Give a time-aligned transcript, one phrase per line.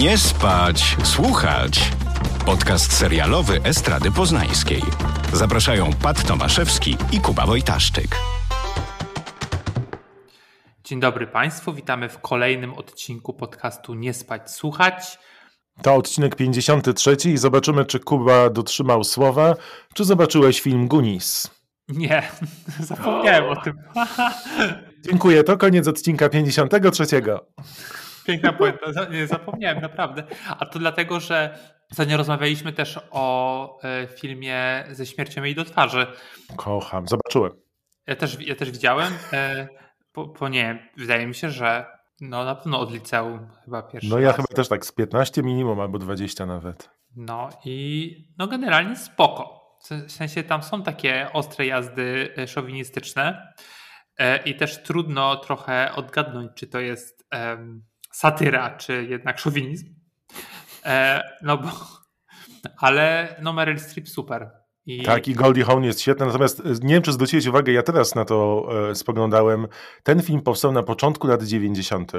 [0.00, 1.90] Nie spać, słuchać.
[2.46, 4.82] Podcast serialowy Estrady Poznańskiej.
[5.32, 8.16] Zapraszają Pat Tomaszewski i Kuba Wojtaszczyk.
[10.84, 15.18] Dzień dobry Państwu, witamy w kolejnym odcinku podcastu Nie spać, słuchać.
[15.82, 19.54] To odcinek 53 i zobaczymy, czy Kuba dotrzymał słowa,
[19.94, 21.50] czy zobaczyłeś film Gunis.
[21.88, 22.22] Nie,
[22.80, 23.74] zapomniałem o tym.
[25.06, 27.06] Dziękuję, to koniec odcinka 53.
[28.26, 30.22] Piękna puenta, nie zapomniałem naprawdę.
[30.58, 31.58] A to dlatego, że
[31.92, 36.06] ostatnio rozmawialiśmy też o e, filmie ze śmiercią jej do twarzy.
[36.56, 37.52] Kocham, zobaczyłem.
[38.06, 39.68] Ja też, ja też widziałem, e,
[40.14, 41.86] bo, bo nie, wydaje mi się, że
[42.20, 44.36] no na pewno od liceum chyba pierwszy No ja raz.
[44.36, 46.90] chyba też tak z 15 minimum albo 20 nawet.
[47.16, 49.62] No i no generalnie spoko.
[50.08, 53.52] W sensie tam są takie ostre jazdy e, szowinistyczne
[54.44, 59.94] i też trudno trochę odgadnąć, czy to jest em, satyra, czy jednak szowinizm.
[60.84, 61.68] E, no bo,
[62.78, 64.50] ale no Meryl Streep super.
[64.86, 67.82] I Tak, i Goldie Hawn jest świetna, natomiast e, nie wiem, czy zwróciłeś uwagę, ja
[67.82, 69.66] teraz na to e, spoglądałem.
[70.02, 72.12] Ten film powstał na początku lat 90.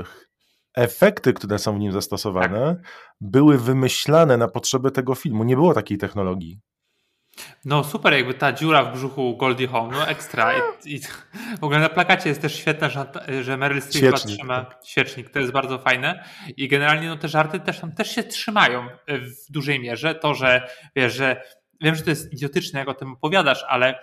[0.76, 2.82] Efekty, które są w nim zastosowane,
[3.22, 5.44] były wymyślane na potrzeby tego filmu.
[5.44, 6.60] Nie było takiej technologii.
[7.66, 10.54] No super, jakby ta dziura w brzuchu Goldie Hawn, no ekstra.
[10.86, 11.00] I, i
[11.60, 13.06] w ogóle na plakacie jest też świetne, że,
[13.42, 16.24] że Meryl Streep trzyma świecznik, to jest bardzo fajne.
[16.58, 20.16] I generalnie no, te żarty też tam też się trzymają w dużej mierze.
[20.16, 21.44] To, że wiesz, że
[21.82, 24.02] wiem, że to jest idiotyczne, jak o tym opowiadasz, ale e,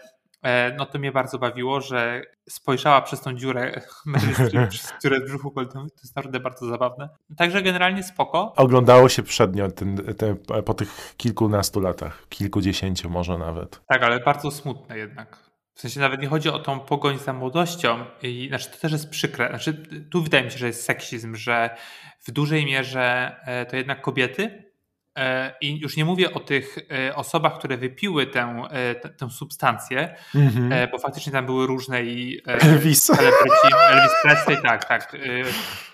[0.79, 5.51] no to mnie bardzo bawiło, że spojrzała przez tą dziurę Meryl przez dziurę w brzuchu.
[5.51, 7.09] To jest naprawdę bardzo zabawne.
[7.37, 8.53] Także generalnie spoko.
[8.57, 13.81] Oglądało się przednio ten, te, po tych kilkunastu latach, kilkudziesięciu może nawet.
[13.87, 15.51] Tak, ale bardzo smutne jednak.
[15.75, 18.05] W sensie nawet nie chodzi o tą pogoń za młodością.
[18.23, 19.49] I, znaczy to też jest przykre.
[19.49, 19.75] Znaczy,
[20.11, 21.77] tu wydaje mi się, że jest seksizm, że
[22.21, 24.70] w dużej mierze e, to jednak kobiety.
[25.19, 26.79] E, I już nie mówię o tych
[27.09, 30.73] e, osobach, które wypiły tę, e, tę, tę substancję, Mhm.
[30.73, 33.11] e, bo faktycznie tam były różne i Elvis.
[33.91, 35.17] Elvis Presley, tak, tak,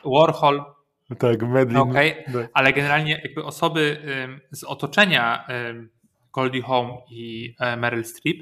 [0.05, 0.65] Warhol,
[1.19, 1.77] Tak, Medlin.
[1.79, 2.47] Okej, Tak.
[2.55, 4.03] ale generalnie jakby osoby
[4.51, 5.47] z otoczenia
[6.33, 8.37] Goldie Hawn i Meryl Streep,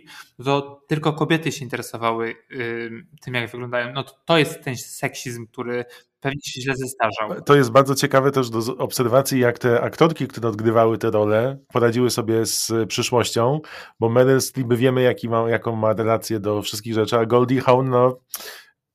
[0.44, 3.92] to tylko kobiety się interesowały ym, tym, jak wyglądają.
[3.92, 5.84] No to, to jest ten seksizm, który
[6.24, 7.42] pewnie się źle zestarzał.
[7.42, 12.10] To jest bardzo ciekawe też do obserwacji, jak te aktorki, które odgrywały te role, poradziły
[12.10, 13.60] sobie z przyszłością,
[14.00, 17.90] bo Meryl Streep wiemy, jaki ma, jaką ma relację do wszystkich rzeczy, a Goldie Hawn,
[17.90, 18.20] no,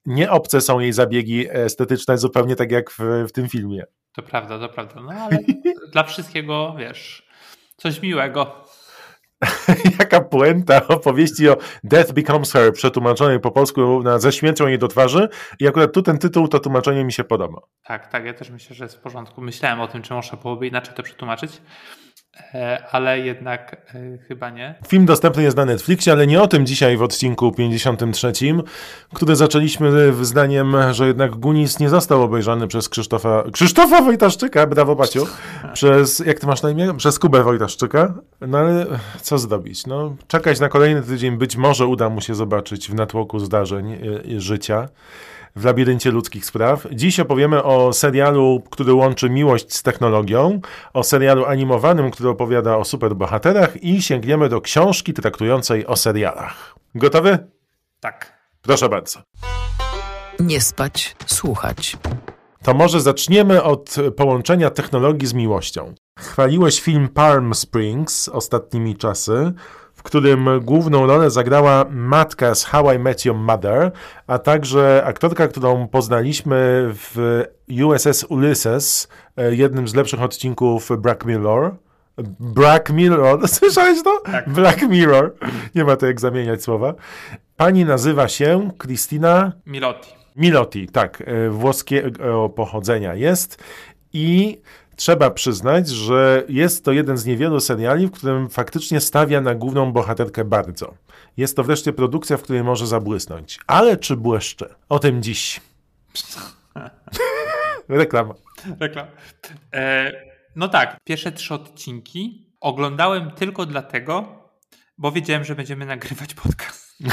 [0.05, 3.83] nie obce są jej zabiegi estetyczne, zupełnie tak jak w, w tym filmie.
[4.15, 5.01] To prawda, to prawda.
[5.01, 5.39] No ale
[5.93, 7.27] dla wszystkiego, wiesz,
[7.77, 8.65] coś miłego.
[9.99, 14.87] Jaka puenta opowieści o Death Becomes Her, przetłumaczonej po polsku na ze śmiercią jej do
[14.87, 15.29] twarzy
[15.59, 17.61] i akurat tu ten tytuł, to tłumaczenie mi się podoba.
[17.83, 19.41] Tak, tak, ja też myślę, że jest w porządku.
[19.41, 21.61] Myślałem o tym, czy można byłoby inaczej to przetłumaczyć,
[22.91, 24.75] ale jednak e, chyba nie.
[24.87, 28.31] Film dostępny jest na Netflixie, ale nie o tym dzisiaj w odcinku 53,
[29.13, 35.27] który zaczęliśmy zdaniem, że jednak Gunis nie został obejrzany przez Krzysztofa, Krzysztofa Wojtaszczyka, brawo Baciu,
[35.73, 36.93] przez, jak ty masz na imię?
[36.97, 38.13] Przez Kubę Wojtaszczyka.
[38.41, 38.85] No ale
[39.21, 39.87] co zrobić?
[39.87, 43.93] No, czekać na kolejny tydzień, być może uda mu się zobaczyć w natłoku zdarzeń
[44.25, 44.89] y, życia
[45.55, 46.87] w labiryncie ludzkich spraw.
[46.91, 50.61] Dziś opowiemy o serialu, który łączy miłość z technologią,
[50.93, 56.75] o serialu animowanym, który opowiada o superbohaterach i sięgniemy do książki traktującej o serialach.
[56.95, 57.37] Gotowy?
[57.99, 58.39] Tak.
[58.61, 59.19] Proszę bardzo.
[60.39, 61.97] Nie spać, słuchać.
[62.63, 65.93] To może zaczniemy od połączenia technologii z miłością.
[66.19, 69.53] Chwaliłeś film Palm Springs ostatnimi czasy,
[69.99, 73.91] w którym główną rolę zagrała matka z How I Met Your Mother,
[74.27, 77.43] a także aktorka, którą poznaliśmy w
[77.85, 81.75] USS Ulysses, e, jednym z lepszych odcinków Black Mirror.
[82.39, 84.21] Black Mirror, słyszałeś to?
[84.47, 85.35] Black Mirror.
[85.75, 86.93] Nie ma to jak zamieniać słowa.
[87.57, 90.09] Pani nazywa się Christina Miloti.
[90.35, 93.63] Miloti, tak, e, włoskiego pochodzenia jest
[94.13, 94.61] i
[94.99, 99.91] trzeba przyznać, że jest to jeden z niewielu seriali, w którym faktycznie stawia na główną
[99.91, 100.93] bohaterkę bardzo.
[101.37, 103.59] Jest to wreszcie produkcja, w której może zabłysnąć.
[103.67, 104.75] Ale czy błyszczy?
[104.89, 105.61] O tym dziś.
[107.89, 108.33] Reklama.
[108.79, 109.07] Reklam.
[109.73, 110.11] E,
[110.55, 114.27] no tak, pierwsze trzy odcinki oglądałem tylko dlatego,
[114.97, 116.97] bo wiedziałem, że będziemy nagrywać podcast.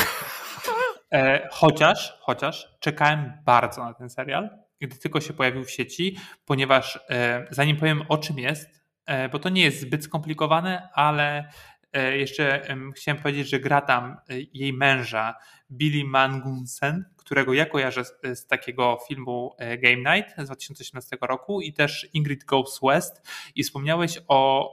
[1.13, 4.51] E, chociaż, chociaż czekałem bardzo na ten serial,
[4.81, 8.69] gdy tylko się pojawił w sieci, ponieważ e, zanim powiem o czym jest,
[9.07, 11.51] e, bo to nie jest zbyt skomplikowane, ale
[11.97, 12.63] E, jeszcze
[12.97, 14.17] chciałem powiedzieć, że gra tam
[14.55, 15.35] jej męża
[15.71, 21.73] Billy Mangunsen, którego ja kojarzę z, z, takiego filmu Game Night z 2018 roku i
[21.73, 24.73] też Ingrid Goes West i wspomniałeś o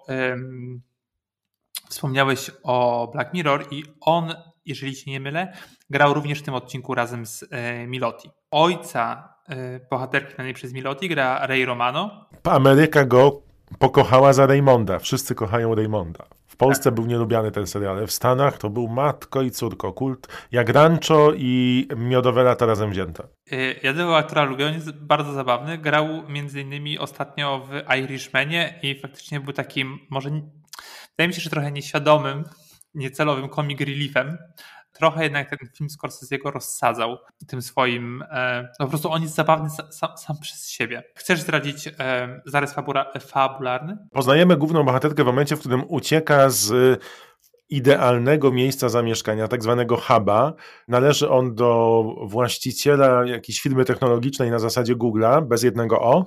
[1.89, 4.35] wspomniałeś o Black Mirror i on,
[4.65, 5.57] jeżeli się nie mylę,
[5.89, 8.29] grał również w tym odcinku razem z e, Miloti.
[8.51, 9.32] Ojca
[9.89, 12.25] bohaterki na niej przez Miloti gra Ray Romano.
[12.43, 13.41] Ameryka go
[13.79, 14.99] pokochała za Raymonda.
[14.99, 16.25] Wszyscy kochają Raymonda.
[16.47, 16.93] W Polsce tak.
[16.93, 21.31] był nielubiany ten serial, ale w Stanach to był matko i córko, kult jak Rancho
[21.35, 23.23] i Miodowe lata razem wzięte.
[23.51, 25.77] Y, ja tego aktora lubię, on jest bardzo zabawny.
[25.77, 30.29] Grał między innymi ostatnio w Irishmanie i faktycznie był takim, może
[31.09, 32.43] wydaje mi się, że trochę nieświadomym,
[32.93, 34.37] niecelowym comic reliefem,
[34.93, 37.17] trochę jednak ten film Scorsese'ego rozsadzał
[37.47, 41.03] tym swoim, e, no po prostu on jest zabawny sam, sam przez siebie.
[41.15, 43.97] Chcesz zdradzić e, zarys fabula, fabularny?
[44.11, 46.99] Poznajemy główną bohaterkę w momencie, w którym ucieka z
[47.69, 50.53] idealnego miejsca zamieszkania, tak zwanego huba.
[50.87, 56.25] Należy on do właściciela jakiejś firmy technologicznej na zasadzie Google'a, bez jednego O.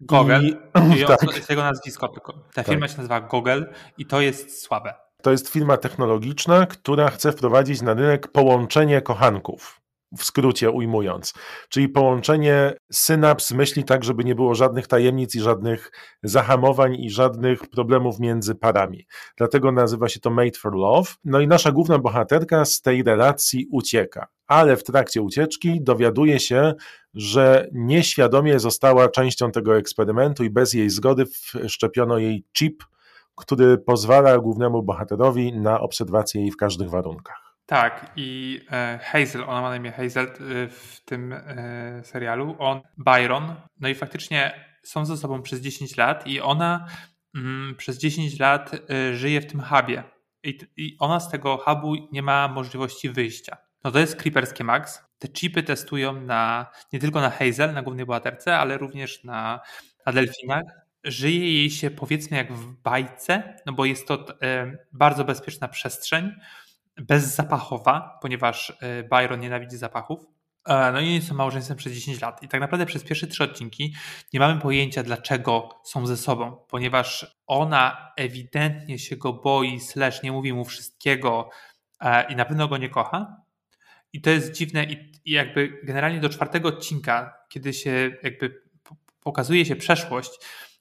[0.00, 0.46] Google.
[0.46, 0.56] I,
[1.06, 1.36] tak.
[1.36, 2.32] jest jego nazwisko tylko.
[2.32, 2.66] Ta tak.
[2.66, 3.64] firma się nazywa Google
[3.98, 5.05] i to jest słabe.
[5.26, 9.80] To jest firma technologiczna, która chce wprowadzić na rynek połączenie kochanków
[10.18, 11.34] w skrócie ujmując,
[11.68, 15.92] czyli połączenie synaps myśli tak, żeby nie było żadnych tajemnic i żadnych
[16.22, 19.06] zahamowań i żadnych problemów między parami.
[19.36, 21.10] Dlatego nazywa się to Made for Love.
[21.24, 26.74] No i nasza główna bohaterka z tej relacji ucieka, ale w trakcie ucieczki dowiaduje się,
[27.14, 31.24] że nieświadomie została częścią tego eksperymentu i bez jej zgody
[31.68, 32.84] wszczepiono jej chip
[33.36, 37.46] który pozwala głównemu bohaterowi na obserwację jej w każdych warunkach.
[37.66, 42.80] Tak, i e, Hazel, ona ma na imię Hazel e, w tym e, serialu, on,
[42.96, 46.86] Byron, no i faktycznie są ze sobą przez 10 lat i ona
[47.34, 48.70] mm, przez 10 lat
[49.12, 50.02] żyje w tym hubie
[50.42, 53.56] I, i ona z tego hubu nie ma możliwości wyjścia.
[53.84, 55.02] No to jest Creeperskie Max.
[55.18, 59.60] Te chipy testują na, nie tylko na Hazel, na głównej bohaterce, ale również na,
[60.06, 65.24] na delfinach żyje jej się powiedzmy jak w bajce, no bo jest to e, bardzo
[65.24, 66.32] bezpieczna przestrzeń,
[66.96, 70.26] bezzapachowa, ponieważ e, Byron nienawidzi zapachów.
[70.68, 72.42] E, no i są małżeństwem przez 10 lat.
[72.42, 73.94] I tak naprawdę przez pierwsze trzy odcinki
[74.32, 80.32] nie mamy pojęcia, dlaczego są ze sobą, ponieważ ona ewidentnie się go boi, slash nie
[80.32, 81.50] mówi mu wszystkiego
[82.28, 83.36] i na pewno go nie kocha.
[84.12, 88.62] I to jest dziwne i, i jakby generalnie do czwartego odcinka, kiedy się jakby
[89.20, 90.30] pokazuje się przeszłość,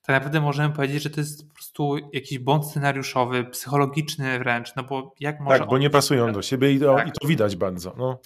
[0.05, 4.83] tak naprawdę możemy powiedzieć, że to jest po prostu jakiś błąd scenariuszowy, psychologiczny wręcz, no
[4.83, 5.59] bo jak może...
[5.59, 7.07] Tak, bo nie pasują do siebie i to, tak.
[7.07, 7.93] i to widać bardzo.
[7.97, 8.19] No.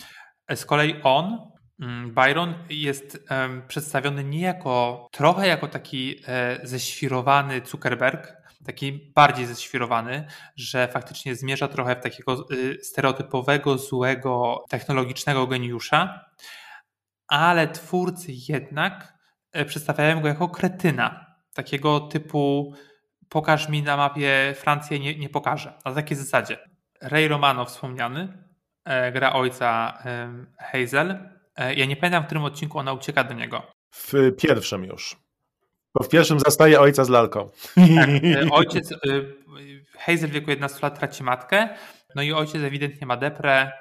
[0.55, 7.61] Z kolei on, mm, Byron jest um, przedstawiony nie jako, trochę jako taki e, ześwirowany
[7.65, 16.25] Zuckerberg, taki bardziej ześwirowany, że faktycznie zmierza trochę w takiego y, stereotypowego, złego, technologicznego geniusza,
[17.27, 19.13] ale twórcy jednak
[19.51, 21.28] e, przedstawiają go jako kretyna
[21.63, 22.73] takiego typu
[23.29, 25.73] pokaż mi na mapie Francję, nie, nie pokażę.
[25.85, 26.57] Na takiej zasadzie.
[27.01, 28.44] Ray Romano wspomniany,
[28.85, 29.97] e, gra ojca
[30.59, 31.29] Hazel.
[31.56, 33.71] E, ja nie pamiętam, w którym odcinku ona ucieka do niego.
[33.91, 35.15] W pierwszym już.
[35.94, 37.50] Bo w pierwszym zastaje ojca z lalką.
[37.75, 38.94] Tak, e, ojciec,
[39.97, 41.69] Hazel w wieku 11 lat traci matkę,
[42.15, 43.71] no i ojciec ewidentnie ma deprę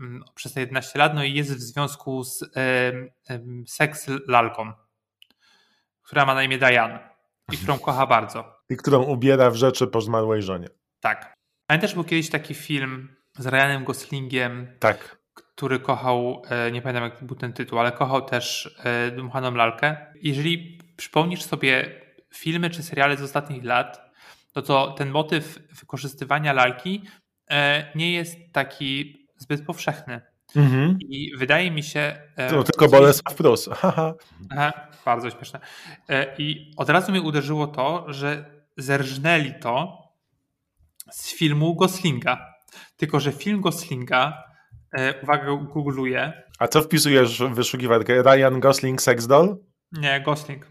[0.00, 2.44] mm, przez te 11 lat, no i jest w związku z
[3.66, 4.72] seks lalką,
[6.02, 7.15] która ma na imię Diane
[7.52, 8.56] i którą kocha bardzo.
[8.70, 10.68] I którą ubiera w rzeczy po zmarłej żonie.
[11.00, 11.34] Tak.
[11.68, 14.66] Ale też był kiedyś taki film z Ryanem Goslingiem.
[14.78, 15.16] Tak.
[15.34, 19.96] Który kochał, e, nie pamiętam jak był ten tytuł, ale kochał też e, dmuchaną lalkę.
[20.22, 22.00] Jeżeli przypomnisz sobie
[22.34, 24.10] filmy czy seriale z ostatnich lat,
[24.52, 27.02] to, to ten motyw wykorzystywania lalki
[27.50, 30.20] e, nie jest taki zbyt powszechny.
[30.56, 30.98] Mhm.
[31.00, 32.18] I wydaje mi się.
[32.50, 33.68] To tylko Bolesław Prus.
[35.04, 35.60] Bardzo śmieszne.
[36.08, 38.44] E, I od razu mnie uderzyło to, że
[38.76, 39.98] zerżnęli to
[41.10, 42.54] z filmu Goslinga.
[42.96, 44.44] Tylko, że film Goslinga,
[44.98, 46.42] e, uwaga, googluję.
[46.58, 48.22] A co wpisujesz w wyszukiwarkę?
[48.22, 49.56] Ryan Gosling Sex Doll?
[49.92, 50.66] Nie, Gosling.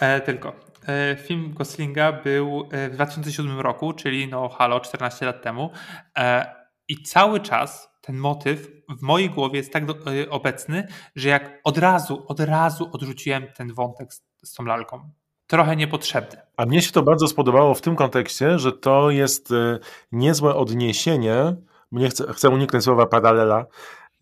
[0.00, 0.52] E, tylko.
[0.88, 5.70] E, film Goslinga był w 2007 roku, czyli no halo, 14 lat temu.
[6.18, 6.54] E,
[6.88, 11.78] I cały czas ten motyw w mojej głowie jest tak y, obecny, że jak od
[11.78, 15.10] razu, od razu odrzuciłem ten wątek z, z tą lalką.
[15.46, 16.38] Trochę niepotrzebny.
[16.56, 19.78] A mnie się to bardzo spodobało w tym kontekście, że to jest y,
[20.12, 21.56] niezłe odniesienie,
[21.92, 23.66] mnie chcę, chcę uniknąć słowa paralela,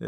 [0.01, 0.05] y,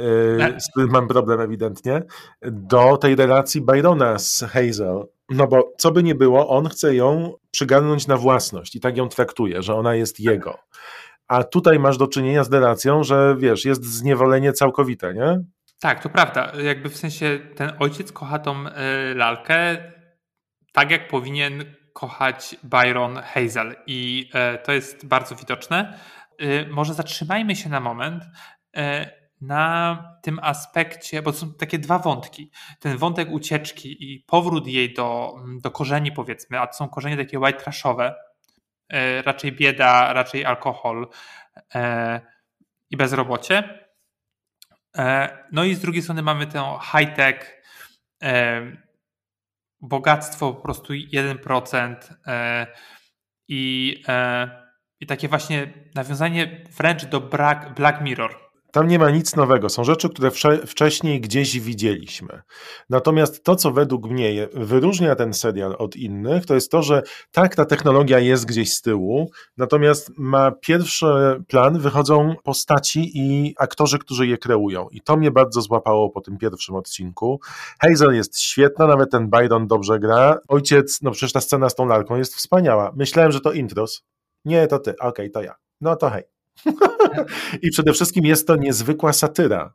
[0.60, 2.02] z którym mam problem ewidentnie,
[2.42, 7.34] do tej relacji Byrona z Hazel No bo co by nie było, on chce ją
[7.52, 10.60] przygarnąć na własność i tak ją traktuje, że ona jest jego.
[11.28, 15.40] A tutaj masz do czynienia z relacją, że wiesz, jest zniewolenie całkowite, nie?
[15.80, 16.52] Tak, to prawda.
[16.64, 18.72] Jakby w sensie ten ojciec kocha tą y,
[19.16, 19.78] lalkę
[20.74, 23.76] tak, jak powinien kochać Byron Hazel.
[23.88, 26.00] I y, to jest bardzo widoczne.
[26.42, 28.24] Y, może zatrzymajmy się na moment
[29.42, 32.52] na tym aspekcie, bo są takie dwa wątki.
[32.80, 37.40] Ten wątek ucieczki i powrót jej do, do korzeni, powiedzmy, a to są korzenie takie
[37.40, 38.16] white trashowe,
[39.26, 41.08] raczej bieda, raczej alkohol
[42.90, 43.88] i bezrobocie.
[44.98, 47.64] E, no i z drugiej strony mamy tę high-tech,
[48.24, 48.62] e,
[49.82, 51.96] bogactwo po prostu 1%
[52.28, 52.68] e,
[53.48, 54.04] i,
[55.00, 57.22] i takie właśnie nawiązanie wręcz do
[57.76, 58.47] Black Mirror.
[58.72, 59.70] Tam nie ma nic nowego.
[59.70, 60.32] Są rzeczy, które
[60.66, 62.42] wcześniej gdzieś widzieliśmy.
[62.90, 67.56] Natomiast to, co według mnie wyróżnia ten serial od innych, to jest to, że tak,
[67.56, 71.08] ta technologia jest gdzieś z tyłu, natomiast ma pierwszy
[71.48, 74.88] plan, wychodzą postaci i aktorzy, którzy je kreują.
[74.92, 77.40] I to mnie bardzo złapało po tym pierwszym odcinku.
[77.82, 80.40] Hazel jest świetna, nawet ten Byron dobrze gra.
[80.48, 82.92] Ojciec, no przecież ta scena z tą lalką jest wspaniała.
[82.96, 84.04] Myślałem, że to intros.
[84.46, 84.92] Nie, to ty.
[84.92, 85.56] Okej, okay, to ja.
[85.82, 86.37] No to hej.
[87.64, 89.74] I przede wszystkim jest to niezwykła satyra,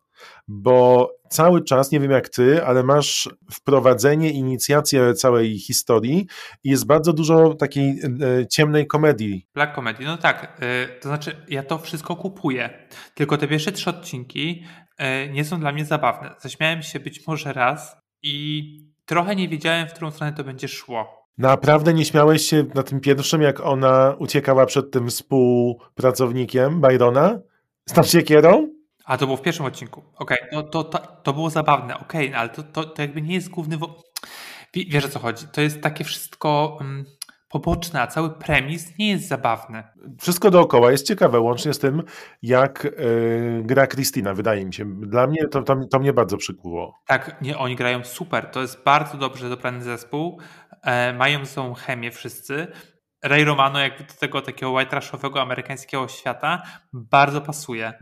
[0.48, 6.26] bo cały czas, nie wiem jak ty, ale masz wprowadzenie, inicjację całej historii
[6.64, 9.46] i jest bardzo dużo takiej e, ciemnej komedii.
[9.54, 10.60] Black comedy, no tak.
[10.60, 12.88] E, to znaczy, ja to wszystko kupuję.
[13.14, 14.64] Tylko te pierwsze trzy odcinki
[14.98, 16.34] e, nie są dla mnie zabawne.
[16.40, 18.62] Zaśmiałem się być może raz i
[19.06, 21.21] trochę nie wiedziałem, w którą stronę to będzie szło.
[21.38, 27.38] Naprawdę nie śmiałeś się na tym pierwszym, jak ona uciekała przed tym współpracownikiem Byrona
[27.88, 28.68] z tą siekierą?
[29.04, 30.02] A to było w pierwszym odcinku.
[30.16, 30.48] Okej, okay.
[30.52, 33.34] no to, to, to było zabawne, okej, okay, no ale to, to, to jakby nie
[33.34, 33.78] jest główny.
[33.78, 34.02] Wo...
[34.74, 35.46] Wiesz o co chodzi?
[35.52, 36.76] To jest takie wszystko.
[36.80, 37.04] Um,
[37.52, 39.82] poboczne, a cały premis nie jest zabawny.
[40.20, 42.02] Wszystko dookoła jest ciekawe, łącznie z tym,
[42.42, 44.84] jak yy, gra Kristina, wydaje mi się.
[44.84, 46.98] Dla mnie to, to, to, mnie bardzo przykuło.
[47.06, 48.46] Tak, nie, oni grają super.
[48.46, 50.40] To jest bardzo dobrze dobrany zespół.
[50.82, 52.66] E, mają tą chemię wszyscy.
[53.24, 56.62] Ray Romano jakby do tego takiego white trashowego amerykańskiego świata
[56.92, 57.92] bardzo pasuje.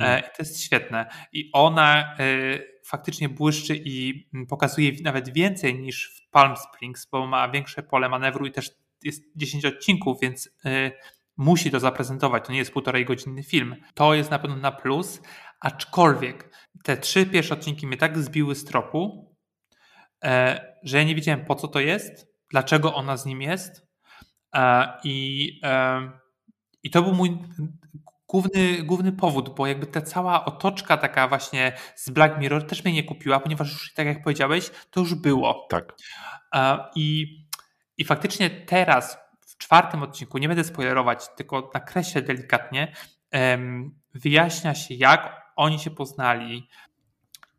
[0.00, 1.06] E, to jest świetne.
[1.32, 2.26] I ona e,
[2.84, 8.46] faktycznie błyszczy i pokazuje nawet więcej niż w Palm Springs, bo ma większe pole manewru
[8.46, 8.70] i też
[9.04, 10.92] jest 10 odcinków, więc y,
[11.36, 12.46] musi to zaprezentować.
[12.46, 13.76] To nie jest półtorej godzinny film.
[13.94, 15.22] To jest na pewno na plus,
[15.60, 19.34] aczkolwiek te trzy pierwsze odcinki mnie tak zbiły z tropu,
[20.24, 23.86] e, że ja nie wiedziałem po co to jest, dlaczego ona z nim jest
[24.54, 26.10] e, i, e,
[26.82, 27.38] i to był mój
[28.28, 32.94] główny, główny powód, bo jakby ta cała otoczka taka właśnie z Black Mirror też mnie
[32.94, 35.66] nie kupiła, ponieważ już tak jak powiedziałeś, to już było.
[35.70, 35.96] Tak.
[36.96, 37.40] I
[38.00, 42.92] i faktycznie teraz, w czwartym odcinku, nie będę spoilerować, tylko nakreślę delikatnie,
[44.14, 46.68] wyjaśnia się, jak oni się poznali.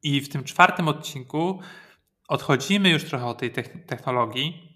[0.04, 1.60] I w tym czwartym odcinku
[2.28, 3.52] odchodzimy już trochę od tej
[3.88, 4.71] technologii.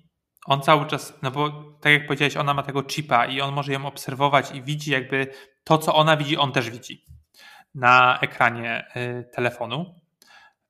[0.46, 1.50] On cały czas, no bo
[1.82, 5.28] tak jak powiedziałeś, ona ma tego chipa i on może ją obserwować i widzi jakby
[5.64, 7.06] to, co ona widzi, on też widzi
[7.76, 9.96] na ekranie y, telefonu.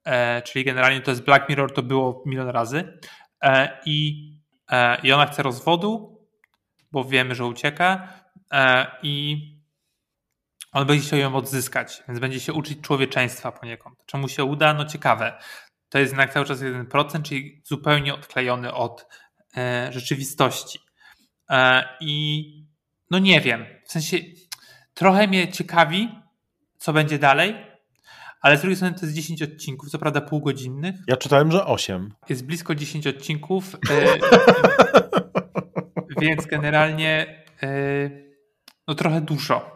[0.06, 3.00] E, czyli generalnie to jest Black Mirror, to było milion razy.
[3.42, 4.36] E, I
[4.72, 6.20] E, i ona chce rozwodu,
[6.92, 8.08] bo wiemy, że ucieka
[9.04, 9.38] i
[10.72, 14.00] on będzie chciał ją odzyskać, więc będzie się uczyć człowieczeństwa poniekąd.
[14.06, 14.74] Czemu się uda?
[14.74, 15.40] No ciekawe.
[15.90, 19.08] To jest jednak cały czas 1%, czyli zupełnie odklejony od
[19.90, 20.80] rzeczywistości.
[22.00, 22.46] I
[23.12, 24.18] no nie wiem, w sensie
[24.94, 26.10] trochę mnie ciekawi,
[26.78, 27.56] co będzie dalej,
[28.42, 30.96] ale z drugiej strony to jest 10 odcinków, co prawda półgodzinnych.
[31.08, 32.14] Ja czytałem, że 8.
[32.30, 34.06] Jest blisko 10 odcinków, e,
[36.22, 38.10] więc generalnie e,
[38.88, 39.76] no trochę dużo.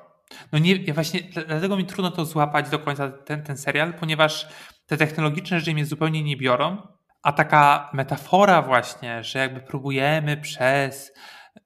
[0.51, 4.47] No nie, ja właśnie, dlatego mi trudno to złapać do końca ten, ten serial, ponieważ
[4.85, 6.87] te technologiczne rzeczy mnie zupełnie nie biorą,
[7.23, 11.13] a taka metafora właśnie, że jakby próbujemy przez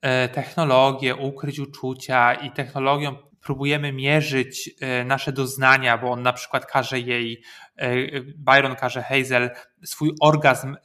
[0.01, 6.65] e, technologię ukryć uczucia i technologią próbujemy mierzyć e, nasze doznania, bo on na przykład
[6.65, 7.43] każe jej,
[7.75, 7.95] e,
[8.37, 9.49] Byron każe Hazel
[9.85, 10.75] swój orgazm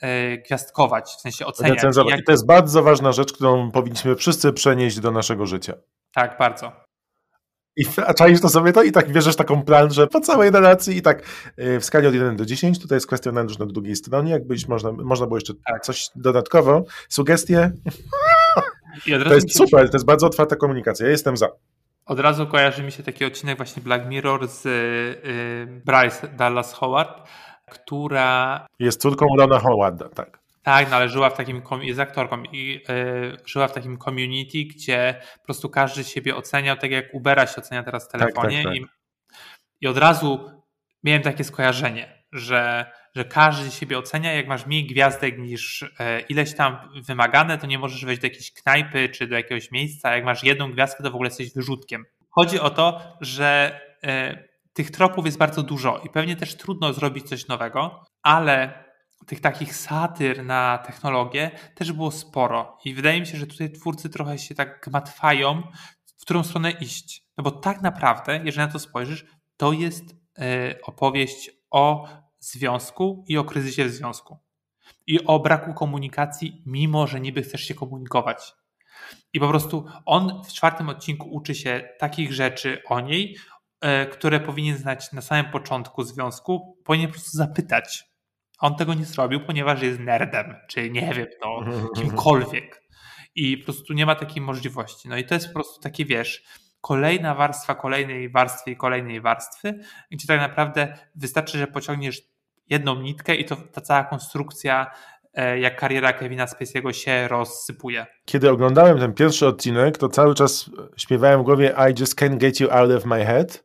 [0.47, 1.83] gwiazdkować, w sensie oceniać.
[2.09, 2.21] Jak...
[2.21, 5.75] I to jest bardzo ważna rzecz, którą powinniśmy wszyscy przenieść do naszego życia.
[6.13, 6.88] Tak, bardzo.
[7.78, 7.85] I
[8.16, 11.23] czaisz to sobie to i tak bierzesz taką plan, że po całej relacji i tak
[11.56, 15.26] w skali od 1 do 10, tutaj jest kwestionariusz na drugiej stronie, jakbyś można, można
[15.26, 15.82] było jeszcze tak.
[15.82, 17.73] coś dodatkowo, sugestie.
[19.25, 21.49] to jest super, to jest bardzo otwarta komunikacja, ja jestem za.
[22.06, 27.28] Od razu kojarzy mi się taki odcinek właśnie Black Mirror z y, Bryce Dallas Howard,
[27.70, 28.66] która...
[28.78, 30.38] Jest córką Rona Howarda, tak.
[30.62, 35.21] Tak, no ale żyła w takim, jest aktorką i yy, żyła w takim community, gdzie
[35.38, 38.73] po prostu każdy siebie oceniał, tak jak Ubera się ocenia teraz w telefonie tak, tak,
[38.73, 38.83] tak.
[38.83, 38.87] I,
[39.81, 40.50] i od razu
[41.05, 46.55] miałem takie skojarzenie, że, że każdy siebie ocenia, jak masz mniej gwiazdek niż e, ileś
[46.55, 50.45] tam wymagane, to nie możesz wejść do jakiejś knajpy czy do jakiegoś miejsca, jak masz
[50.45, 52.05] jedną gwiazdkę, to w ogóle jesteś wyrzutkiem.
[52.31, 57.29] Chodzi o to, że e, tych tropów jest bardzo dużo i pewnie też trudno zrobić
[57.29, 58.85] coś nowego, ale
[59.28, 62.78] tych takich satyr na technologię też było sporo.
[62.85, 65.62] I wydaje mi się, że tutaj twórcy trochę się tak gmatwają,
[66.18, 67.25] w którą stronę iść.
[67.37, 70.04] No bo tak naprawdę, jeżeli na to spojrzysz, to jest
[70.38, 72.08] e, opowieść o
[72.38, 74.38] związku i o kryzysie w związku.
[75.06, 78.52] I o braku komunikacji, mimo że niby chcesz się komunikować.
[79.32, 83.37] I po prostu on w czwartym odcinku uczy się takich rzeczy o niej,
[83.80, 88.08] e, które powinien znać na samym początku związku, powinien po prostu zapytać.
[88.59, 91.65] On tego nie zrobił, ponieważ jest nerdem, czy nie wiem, no,
[91.97, 92.83] kimkolwiek.
[93.35, 95.09] I po prostu nie ma takiej możliwości.
[95.09, 96.45] No i to jest po prostu takie, wiesz,
[96.81, 99.79] kolejna warstwa kolejnej warstwy i kolejnej warstwy,
[100.11, 102.23] gdzie tak naprawdę wystarczy, że pociągniesz
[102.71, 104.91] jedną nitkę i to ta cała konstrukcja
[105.35, 108.07] e, jak kariera Kevina Spacey'ego się rozsypuje.
[108.25, 112.61] Kiedy oglądałem ten pierwszy odcinek, to cały czas śpiewałem w głowie I just can't get
[112.61, 113.65] you out of my head,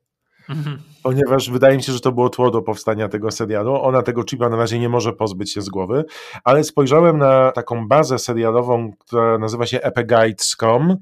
[0.50, 0.82] mhm.
[1.04, 3.82] ponieważ wydaje mi się, że to było tło do powstania tego serialu.
[3.82, 6.06] Ona tego chipa na razie nie może pozbyć się z głowy,
[6.44, 10.98] ale spojrzałem na taką bazę serialową, która nazywa się epiguides.com,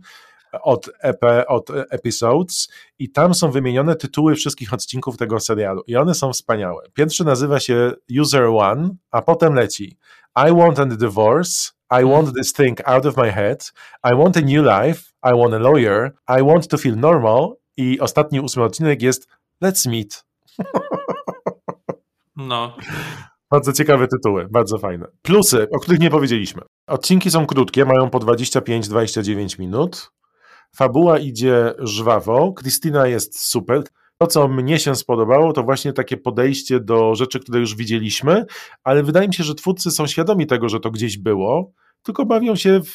[0.62, 2.70] od, EP, od Episodes.
[3.00, 5.84] I tam są wymienione tytuły wszystkich odcinków tego serialu.
[5.88, 6.84] I one są wspaniałe.
[6.94, 9.98] Pierwszy nazywa się User One, a potem leci.
[10.36, 13.72] I want a divorce, I want this thing out of my head,
[14.04, 18.00] I want a new life, I want a lawyer, I want to feel normal i
[18.00, 19.28] ostatni ósmy odcinek jest
[19.64, 20.24] Let's meet.
[22.36, 22.76] No.
[23.52, 25.08] Bardzo ciekawe tytuły, bardzo fajne.
[25.22, 26.62] Plusy, o których nie powiedzieliśmy.
[26.88, 30.12] Odcinki są krótkie, mają po 25-29 minut.
[30.76, 33.84] Fabuła idzie żwawo, Krystyna jest super.
[34.18, 38.46] To, co mnie się spodobało, to właśnie takie podejście do rzeczy, które już widzieliśmy,
[38.84, 41.72] ale wydaje mi się, że twórcy są świadomi tego, że to gdzieś było,
[42.04, 42.94] tylko bawią się w,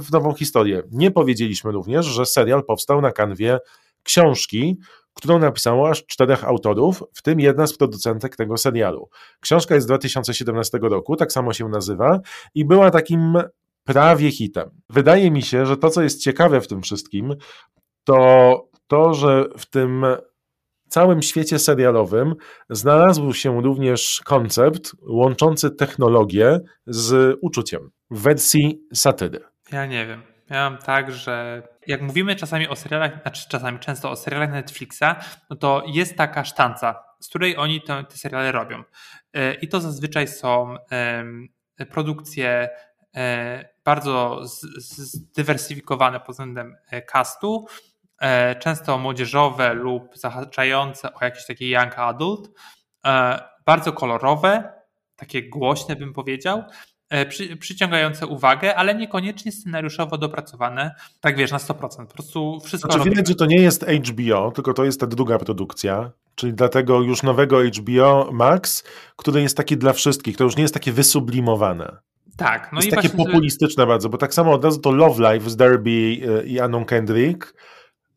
[0.00, 0.82] w nową historię.
[0.90, 3.58] Nie powiedzieliśmy również, że serial powstał na kanwie
[4.06, 4.78] książki,
[5.14, 9.08] którą napisało aż czterech autorów, w tym jedna z producentek tego serialu.
[9.40, 12.20] Książka jest z 2017 roku, tak samo się nazywa
[12.54, 13.34] i była takim
[13.84, 14.70] prawie hitem.
[14.90, 17.34] Wydaje mi się, że to, co jest ciekawe w tym wszystkim,
[18.04, 20.04] to to, że w tym
[20.88, 22.34] całym świecie serialowym
[22.70, 29.40] znalazł się również koncept łączący technologię z uczuciem w wersji satyry.
[29.72, 30.22] Ja nie wiem.
[30.50, 35.04] Ja mam tak, że jak mówimy czasami o serialach, znaczy czasami często o serialach Netflixa,
[35.50, 38.82] no to jest taka sztanca, z której oni te, te seriale robią.
[39.32, 40.76] E, I to zazwyczaj są
[41.90, 42.68] produkcje
[43.16, 44.40] e, bardzo
[44.98, 47.66] zdywersyfikowane pod względem e, castu,
[48.60, 52.50] często młodzieżowe lub zahaczające o jakiś taki young adult,
[53.66, 54.72] bardzo kolorowe,
[55.16, 56.62] takie głośne bym powiedział,
[57.28, 62.06] przy, przyciągające uwagę, ale niekoniecznie scenariuszowo dopracowane, tak wiesz, na 100%.
[62.06, 62.92] Po prostu wszystko.
[62.92, 67.00] Znaczy, widać, że to nie jest HBO, tylko to jest ta druga produkcja, czyli dlatego
[67.00, 68.84] już nowego HBO Max,
[69.16, 71.96] który jest taki dla wszystkich, to już nie jest takie wysublimowane.
[72.36, 72.72] Tak.
[72.72, 75.50] No jest i takie właśnie, populistyczne bardzo, bo tak samo od razu to Love Life
[75.50, 77.54] z Derby e, i Anną Kendrick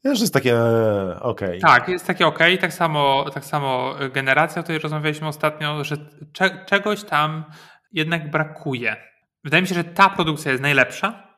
[0.04, 1.60] też jest takie e, okej.
[1.60, 1.60] Okay.
[1.60, 2.54] Tak, jest takie okej.
[2.54, 2.62] Okay.
[2.62, 5.98] Tak, samo, tak samo generacja, o której rozmawialiśmy ostatnio, że
[6.34, 7.44] cze czegoś tam
[7.92, 8.96] jednak brakuje.
[9.44, 11.30] Wydaje mi się, że ta produkcja jest najlepsza.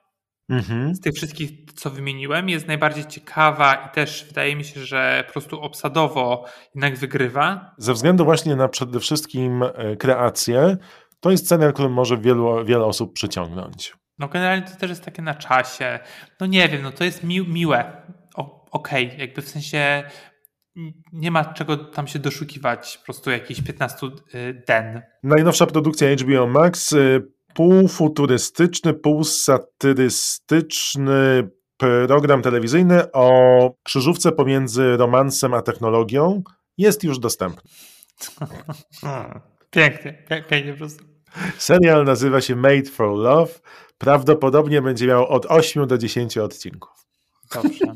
[0.49, 0.95] Mhm.
[0.95, 5.33] Z tych wszystkich, co wymieniłem, jest najbardziej ciekawa i też wydaje mi się, że po
[5.33, 7.75] prostu obsadowo jednak wygrywa.
[7.77, 10.77] Ze względu właśnie na przede wszystkim e, kreację,
[11.19, 13.93] to jest cena, którą może wielu, wiele osób przyciągnąć.
[14.19, 15.99] No generalnie to też jest takie na czasie.
[16.39, 18.01] No nie wiem, no to jest mi miłe.
[18.35, 19.17] Okej, okay.
[19.17, 20.03] jakby w sensie
[21.13, 24.12] nie ma czego tam się doszukiwać, po prostu jakichś 15 y,
[24.67, 25.01] den.
[25.23, 31.49] Najnowsza produkcja HBO Max, y, półfuturystyczny, półsatyrystyczny
[32.07, 36.43] program telewizyjny o krzyżówce pomiędzy romansem a technologią
[36.77, 37.71] jest już dostępny.
[39.71, 41.03] Pięknie, pięknie po prostu.
[41.57, 43.51] Serial nazywa się Made for Love.
[43.97, 46.91] Prawdopodobnie będzie miał od 8 do 10 odcinków.
[47.53, 47.93] Dobrze.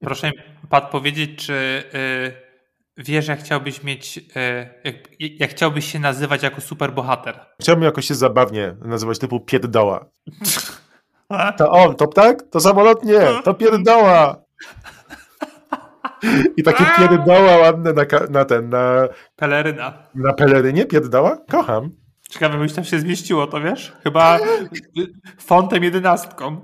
[0.00, 0.32] Proszę
[0.70, 4.22] Pat powiedzieć, czy y, wiesz, jak chciałbyś mieć, y,
[4.84, 7.40] jak, jak, chciałbyś się nazywać jako superbohater?
[7.60, 10.04] Chciałbym jakoś się zabawnie nazywać typu Pierdoła.
[11.56, 12.42] To on, to ptak?
[12.50, 13.04] To samolot?
[13.04, 14.42] Nie, to Pierdoła.
[16.56, 19.08] I takie pierdoła ładne na, na ten, na...
[19.36, 19.92] Peleryna.
[20.14, 21.38] Na pelerynie pierdoła?
[21.50, 21.90] Kocham.
[22.30, 23.92] Ciekawe, byś tam się zmieściło, to wiesz?
[24.04, 24.38] Chyba
[25.38, 26.60] fontem jedenastką.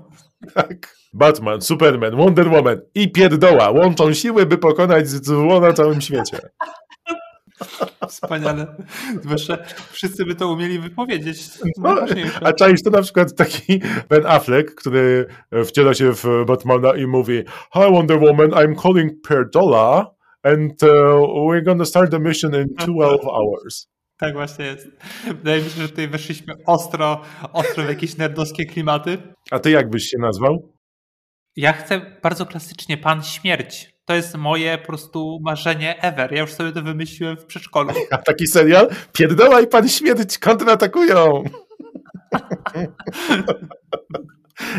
[0.53, 0.95] Tak.
[1.15, 6.39] Batman, Superman, Wonder Woman i pierdoła łączą siły, by pokonać zło na całym świecie.
[8.09, 8.75] Wspaniale.
[9.21, 9.57] Zwłaszcza
[9.91, 11.37] wszyscy by to umieli wypowiedzieć.
[11.77, 11.95] No,
[12.41, 15.25] a czaisz to na przykład taki Ben Affleck, który
[15.65, 20.89] wciela się w Batmana i mówi Hi Wonder Woman, I'm calling Perdola and uh,
[21.49, 23.87] we're gonna start the mission in 12 hours.
[24.17, 24.87] Tak właśnie jest.
[25.27, 27.21] Wydaje mi się, że tutaj weszliśmy ostro,
[27.53, 29.17] ostro w jakieś nerdowskie klimaty.
[29.51, 30.74] A ty jak byś się nazwał?
[31.55, 33.95] Ja chcę bardzo klasycznie Pan Śmierć.
[34.05, 36.33] To jest moje po prostu marzenie ever.
[36.33, 37.93] Ja już sobie to wymyśliłem w przedszkolu.
[38.11, 38.89] A taki serial?
[39.13, 41.43] Pierdoła i Pan Śmierć kontratakują.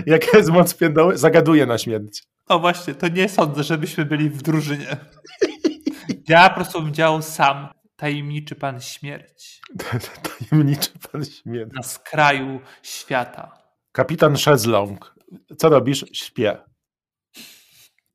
[0.07, 1.19] Jaka jest moc pierdoły?
[1.19, 2.23] Zagaduje na śmierć.
[2.49, 4.97] O właśnie, to nie sądzę, żebyśmy byli w drużynie.
[6.29, 7.69] Ja po prostu bym działał sam.
[7.97, 9.61] Tajemniczy Pan Śmierć.
[10.39, 11.73] Tajemniczy Pan Śmierć.
[11.75, 13.59] Na skraju świata.
[13.93, 15.16] Kapitan Szezlong.
[15.59, 16.05] Co robisz?
[16.13, 16.57] Śpię.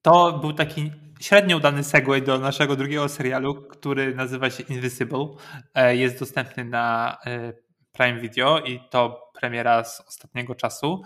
[0.02, 5.28] To był taki średnio udany segway do naszego drugiego serialu, który nazywa się Invisible.
[5.74, 7.54] E, jest dostępny na e,
[7.92, 11.04] Prime Video i to premiera z ostatniego czasu.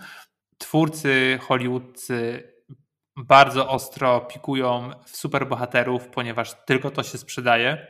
[0.58, 2.42] Twórcy hollywoodzcy
[3.16, 7.86] bardzo ostro pikują w superbohaterów, ponieważ tylko to się sprzedaje.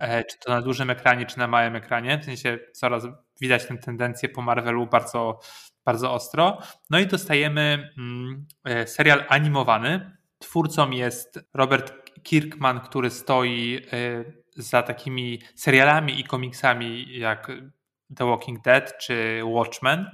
[0.00, 2.18] E, czy to na dużym ekranie, czy na małym ekranie.
[2.18, 3.06] W sensie coraz
[3.40, 5.40] widać tę tendencję po Marvelu bardzo,
[5.88, 6.58] bardzo ostro.
[6.90, 8.46] No i dostajemy mm,
[8.86, 17.52] serial animowany, Twórcą jest Robert Kirkman, który stoi y, za takimi serialami i komiksami jak
[18.16, 20.10] The Walking Dead czy Watchmen.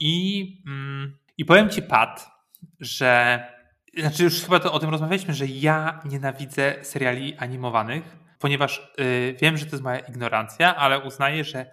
[0.00, 2.30] I, mm, i powiem Ci, Pat,
[2.80, 3.42] że
[3.96, 9.56] znaczy już chyba to o tym rozmawialiśmy, że ja nienawidzę seriali animowanych, ponieważ y, wiem,
[9.56, 11.70] że to jest moja ignorancja, ale uznaję, że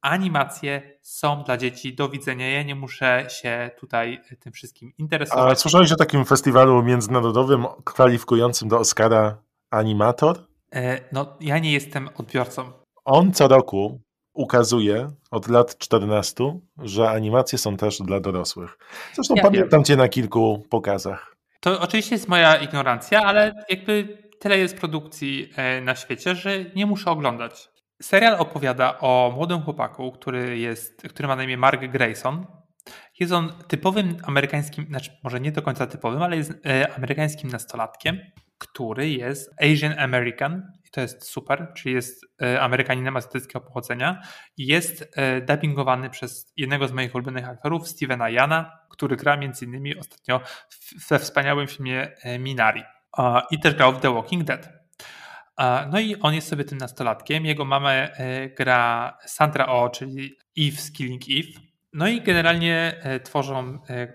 [0.00, 2.50] animacje są dla dzieci do widzenia.
[2.50, 5.52] Ja nie muszę się tutaj tym wszystkim interesować.
[5.52, 9.38] A słyszałeś o takim festiwalu międzynarodowym kwalifikującym do Oscara
[9.70, 10.38] animator?
[10.74, 12.72] E, no, ja nie jestem odbiorcą.
[13.04, 14.00] On co roku
[14.34, 18.78] ukazuje od lat 14, że animacje są też dla dorosłych.
[19.14, 19.84] Zresztą ja pamiętam wiem.
[19.84, 21.36] cię na kilku pokazach.
[21.60, 26.86] To oczywiście jest moja ignorancja, ale jakby tyle jest produkcji e, na świecie, że nie
[26.86, 27.68] muszę oglądać.
[28.02, 32.46] Serial opowiada o młodym chłopaku, który, jest, który ma na imię Mark Grayson.
[33.20, 38.18] Jest on typowym amerykańskim, znaczy może nie do końca typowym, ale jest e, amerykańskim nastolatkiem,
[38.58, 44.22] który jest Asian American i to jest super, czyli jest e, Amerykaninem azjatyckiego pochodzenia
[44.56, 49.98] i jest e, dubbingowany przez jednego z moich ulubionych aktorów, Stevena Jana, który gra innymi
[49.98, 50.40] ostatnio
[51.08, 52.82] we wspaniałym filmie Minari
[53.50, 54.85] i też grał w The Walking Dead.
[55.92, 57.46] No i on jest sobie tym nastolatkiem.
[57.46, 61.60] Jego mamę e, gra Sandra O, czyli Eve z Killing Eve.
[61.92, 64.12] No i generalnie e, tworzą e,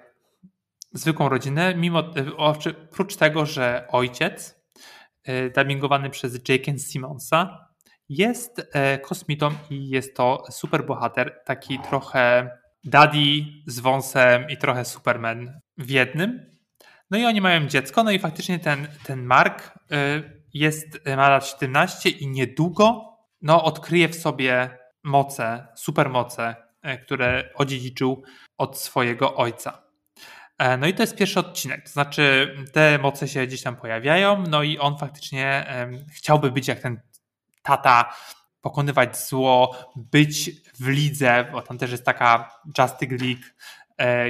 [0.93, 2.03] zwykłą rodzinę, mimo
[2.37, 4.61] oprócz tego, że ojciec,
[5.55, 7.67] dubbingowany przez Jaken Simonsa,
[8.09, 12.51] jest kosmitą i jest to superbohater, taki trochę
[12.83, 16.51] daddy z wąsem i trochę Superman w jednym.
[17.11, 19.79] No i oni mają dziecko, no i faktycznie ten, ten Mark
[20.53, 27.49] jest, e, ma lat 17 i niedługo no, odkryje w sobie moce, supermoce, e, które
[27.55, 28.23] odziedziczył
[28.57, 29.83] od swojego ojca.
[30.57, 34.43] E, no i to jest pierwszy odcinek, to znaczy te moce się gdzieś tam pojawiają,
[34.49, 35.65] no i on faktycznie
[36.13, 37.01] chciałby być jak ten
[37.63, 38.13] tata,
[38.61, 43.43] pokonywać zło, być w lidze, bo tam też jest taka Justice League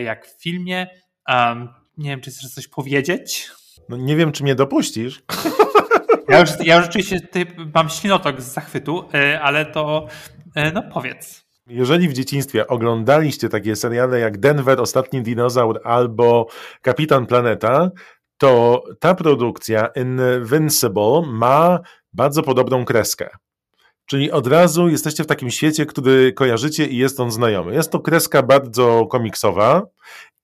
[0.03, 0.87] jak w filmie.
[1.97, 3.51] nie wiem, czy chcesz coś powiedzieć?
[3.89, 5.23] No nie wiem, czy mnie dopuścisz.
[6.31, 7.19] Ja już, ja już rzeczywiście
[7.73, 10.07] mam ślinotok z zachwytu, e, ale to
[10.55, 11.45] e, no powiedz.
[11.67, 16.47] Jeżeli w dzieciństwie oglądaliście takie seriale jak Denver, Ostatni Dinozaur albo
[16.81, 17.91] Kapitan Planeta,
[18.37, 21.79] to ta produkcja Invincible ma
[22.13, 23.29] bardzo podobną kreskę.
[24.05, 27.73] Czyli od razu jesteście w takim świecie, który kojarzycie i jest on znajomy.
[27.73, 29.83] Jest to kreska bardzo komiksowa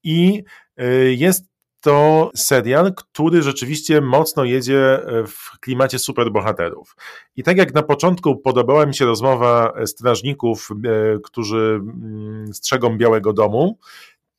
[0.04, 0.44] i
[0.78, 1.46] e, jest
[1.82, 6.96] to serial, który rzeczywiście mocno jedzie e, w klimacie superbohaterów.
[7.36, 13.34] I tak jak na początku podobała mi się rozmowa strażników, e, którzy mm, strzegą Białego
[13.34, 13.78] Domu,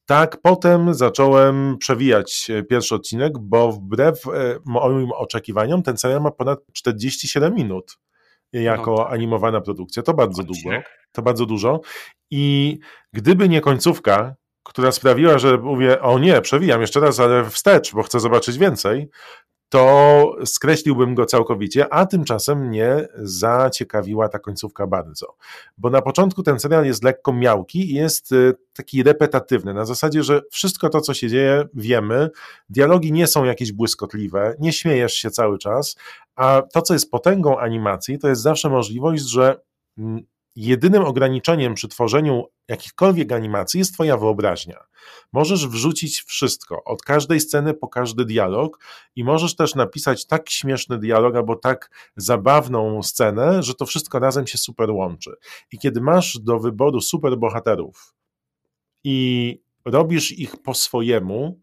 [0.07, 6.59] tak potem zacząłem przewijać pierwszy odcinek, bo wbrew e, moim oczekiwaniom ten serial ma ponad
[6.73, 7.99] 47 minut
[8.53, 9.13] jako no tak.
[9.13, 10.03] animowana produkcja.
[10.03, 10.71] To bardzo długo.
[11.13, 11.81] To bardzo dużo.
[12.31, 12.79] I
[13.13, 18.03] gdyby nie końcówka, która sprawiła, że mówię, o nie, przewijam jeszcze raz, ale wstecz, bo
[18.03, 19.09] chcę zobaczyć więcej,
[19.69, 25.37] to skreśliłbym go całkowicie, a tymczasem mnie zaciekawiła ta końcówka bardzo.
[25.79, 30.23] Bo na początku ten serial jest lekko miałki i jest y, taki repetatywny, na zasadzie,
[30.23, 32.31] że wszystko to, co się dzieje, wiemy,
[32.69, 35.97] dialogi nie są jakieś błyskotliwe, nie śmiejesz się cały czas,
[36.37, 39.61] a to, co jest potęgą animacji, to jest zawsze możliwość, że
[39.99, 40.23] mm,
[40.67, 44.85] jedynym ograniczeniem przy tworzeniu jakichkolwiek animacji jest Twoja wyobraźnia.
[45.33, 48.79] Możesz wrzucić wszystko, od każdej sceny po każdy dialog,
[49.17, 54.47] i możesz też napisać tak śmieszny dialog albo tak zabawną scenę, że to wszystko razem
[54.47, 55.31] się super łączy.
[55.73, 58.15] I kiedy masz do wyboru super bohaterów
[59.05, 61.61] i robisz ich po swojemu,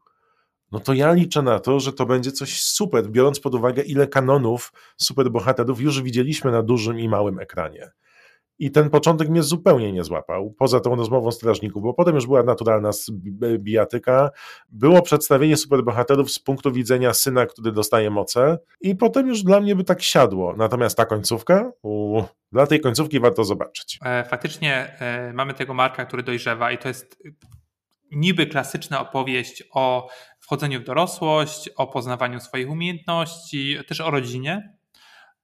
[0.72, 4.08] no to ja liczę na to, że to będzie coś super, biorąc pod uwagę, ile
[4.08, 7.92] kanonów superbohaterów już widzieliśmy na dużym i małym ekranie.
[8.60, 12.44] I ten początek mnie zupełnie nie złapał, poza tą rozmową strażników, bo potem już była
[12.44, 12.90] naturalna
[13.58, 14.30] bijatyka,
[14.70, 19.76] było przedstawienie superbohaterów z punktu widzenia syna, który dostaje moce i potem już dla mnie
[19.76, 20.54] by tak siadło.
[20.58, 24.00] Natomiast ta końcówka, u, dla tej końcówki warto zobaczyć.
[24.06, 27.24] E, faktycznie e, mamy tego Marka, który dojrzewa i to jest
[28.12, 34.76] niby klasyczna opowieść o wchodzeniu w dorosłość, o poznawaniu swoich umiejętności, też o rodzinie.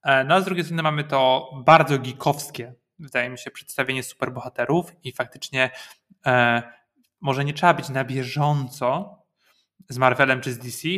[0.04, 4.92] E, no a z drugiej strony mamy to bardzo geekowskie wydaje mi się, przedstawienie superbohaterów
[5.04, 5.70] i faktycznie
[6.26, 6.62] e,
[7.20, 9.18] może nie trzeba być na bieżąco
[9.88, 10.88] z Marvelem czy z DC,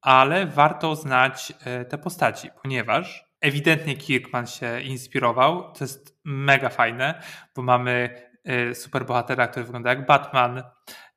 [0.00, 5.72] ale warto znać e, te postaci, ponieważ ewidentnie Kirkman się inspirował.
[5.72, 7.22] To jest mega fajne,
[7.56, 10.62] bo mamy e, superbohatera, który wygląda jak Batman,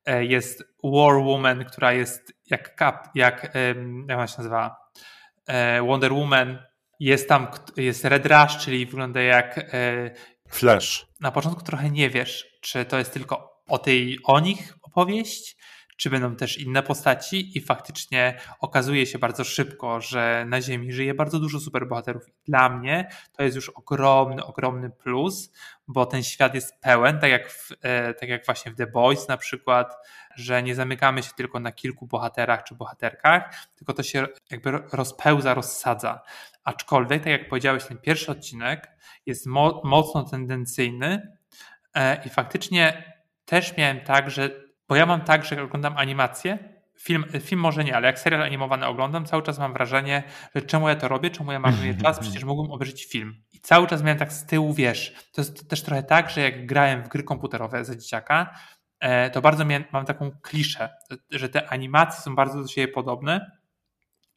[0.05, 3.53] e, jest War Woman, która jest jak, jak, jak
[4.13, 4.77] ona się nazywa?
[5.47, 6.63] E, Wonder Woman.
[6.99, 9.71] Jest tam jest Red Rush, czyli wygląda jak
[10.53, 11.07] Flash.
[11.19, 15.57] Na początku trochę nie wiesz, czy to jest tylko o tej o nich opowieść,
[15.97, 21.13] czy będą też inne postaci i faktycznie okazuje się bardzo szybko, że na Ziemi żyje
[21.13, 22.23] bardzo dużo superbohaterów.
[22.45, 25.51] Dla mnie to jest już ogromny, ogromny plus,
[25.87, 29.27] bo ten świat jest pełen, tak jak, w, e, tak jak właśnie w The Boys
[29.27, 29.95] na przykład,
[30.35, 35.53] że nie zamykamy się tylko na kilku bohaterach czy bohaterkach, tylko to się jakby rozpełza,
[35.53, 36.21] rozsadza.
[36.63, 38.91] Aczkolwiek, tak jak powiedziałeś, ten pierwszy odcinek
[39.25, 41.37] jest mo mocno tendencyjny
[41.93, 43.13] e, i faktycznie
[43.45, 44.49] też miałem tak, że,
[44.87, 48.85] bo ja mam tak, że oglądam animację, film, film może nie, ale jak serial animowany
[48.85, 50.23] oglądam, cały czas mam wrażenie,
[50.55, 53.43] że czemu ja to robię, czemu ja marnuję czas, przecież mógłbym obejrzeć film.
[53.53, 56.65] I cały czas miałem tak z tyłu, wiesz, to jest też trochę tak, że jak
[56.65, 58.57] grałem w gry komputerowe za dzieciaka,
[58.99, 60.89] e, to bardzo miałem, mam taką kliszę,
[61.31, 63.51] że te animacje są bardzo do siebie podobne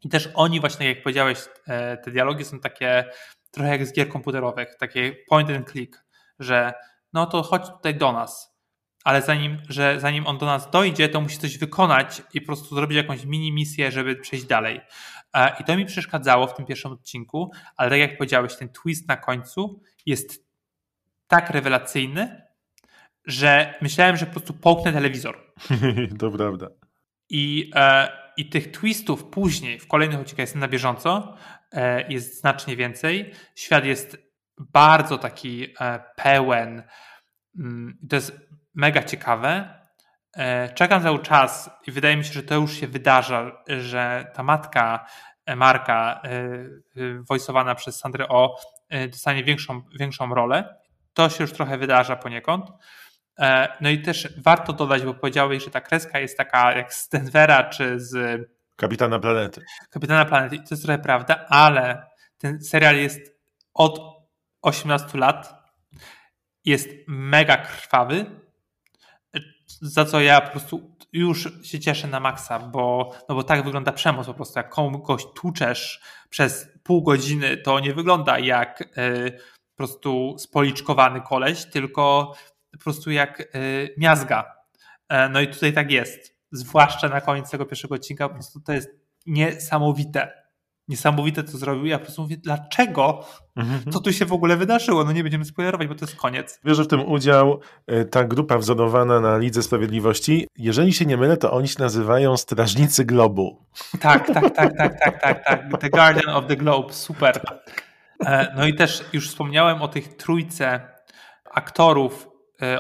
[0.07, 3.05] i też oni właśnie, jak powiedziałeś, e, te dialogi są takie
[3.51, 6.05] trochę jak z gier komputerowych, takie point and click,
[6.39, 6.75] że
[7.13, 8.59] no to chodź tutaj do nas,
[9.05, 12.75] ale zanim, że zanim on do nas dojdzie, to musi coś wykonać i po prostu
[12.75, 14.81] zrobić jakąś mini misję, żeby przejść dalej.
[15.35, 19.09] E, I to mi przeszkadzało w tym pierwszym odcinku, ale tak jak powiedziałeś, ten twist
[19.09, 20.47] na końcu jest
[21.27, 22.43] tak rewelacyjny,
[23.25, 25.53] że myślałem, że po prostu połknę telewizor.
[26.21, 26.69] to prawda.
[27.29, 31.37] I, e, I tych twistów później, w kolejnych odcinkach jestem na bieżąco,
[31.73, 33.33] e, jest znacznie więcej.
[33.55, 34.19] Świat jest
[34.59, 36.83] bardzo taki e, pełen.
[37.59, 38.33] Mm, to jest
[38.75, 39.81] mega ciekawe.
[40.37, 44.43] E, czekam cały czas i wydaje mi się, że to już się wydarza, że ta
[44.43, 45.07] matka
[45.57, 46.23] Marka,
[47.29, 48.57] wojsowana przez Sandrę O,
[49.11, 50.77] dostanie większą, większą rolę.
[51.15, 52.71] To się już trochę wydarza poniekąd.
[53.39, 57.09] E, no i też warto dodać, bo powiedziałeś, że ta kreska jest taka jak z
[57.09, 58.41] Denvera czy z
[58.77, 59.65] Kapitana Planety.
[59.91, 60.57] Kapitana Planety.
[60.57, 62.07] I to jest trochę prawda, ale
[62.39, 63.21] ten serial jest
[63.75, 64.01] od
[64.63, 65.67] 18 lat.
[66.65, 68.27] Jest mega krwawy,
[69.81, 73.93] za co ja po prostu już się cieszę na maksa, bo, no bo tak wygląda
[73.93, 74.59] przemoc po prostu.
[74.59, 79.33] Jak kogoś tłuczesz przez pół godziny, to nie wygląda jak y,
[79.71, 82.35] po prostu spoliczkowany koleś, tylko
[82.79, 84.45] po prostu jak y, miazga.
[85.09, 86.37] E, no i tutaj tak jest.
[86.53, 88.89] Zwłaszcza na koniec tego pierwszego odcinka, po prostu to jest
[89.27, 90.47] niesamowite.
[90.89, 91.87] Niesamowite, co zrobił.
[91.87, 93.25] Ja po prostu mówię, dlaczego?
[93.57, 93.93] Mhm.
[93.93, 95.05] Co tu się w ogóle wydarzyło?
[95.05, 96.61] No nie będziemy spoilerować, bo to jest koniec.
[96.65, 97.61] Bierze w tym udział
[97.93, 100.49] y, ta grupa wzorowana na Lidze Sprawiedliwości.
[100.59, 103.65] Jeżeli się nie mylę, to oni się nazywają Strażnicy Globu.
[104.01, 105.65] Tak, tak, tak, tak, tak, tak, tak.
[105.81, 106.93] The Guardian of the Globe.
[106.93, 107.41] Super.
[108.27, 110.81] E, no i też już wspomniałem o tych trójce
[111.55, 112.29] aktorów,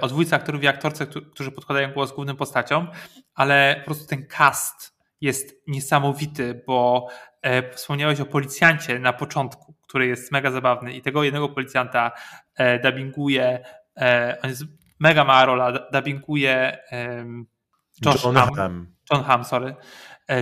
[0.01, 2.89] o dwójce aktorów i aktorce, którzy podkładają głos głównym postaciom,
[3.35, 7.09] ale po prostu ten cast jest niesamowity, bo
[7.43, 12.13] e, wspomniałeś o policjancie na początku, który jest mega zabawny i tego jednego policjanta
[12.55, 13.65] e, dubbinguje,
[14.43, 14.65] on jest
[14.99, 16.79] mega mała rola, dubbinguje
[18.05, 18.55] Josh John Hamm.
[18.55, 18.97] Hamm.
[19.13, 19.77] John Hamm, sorry, e,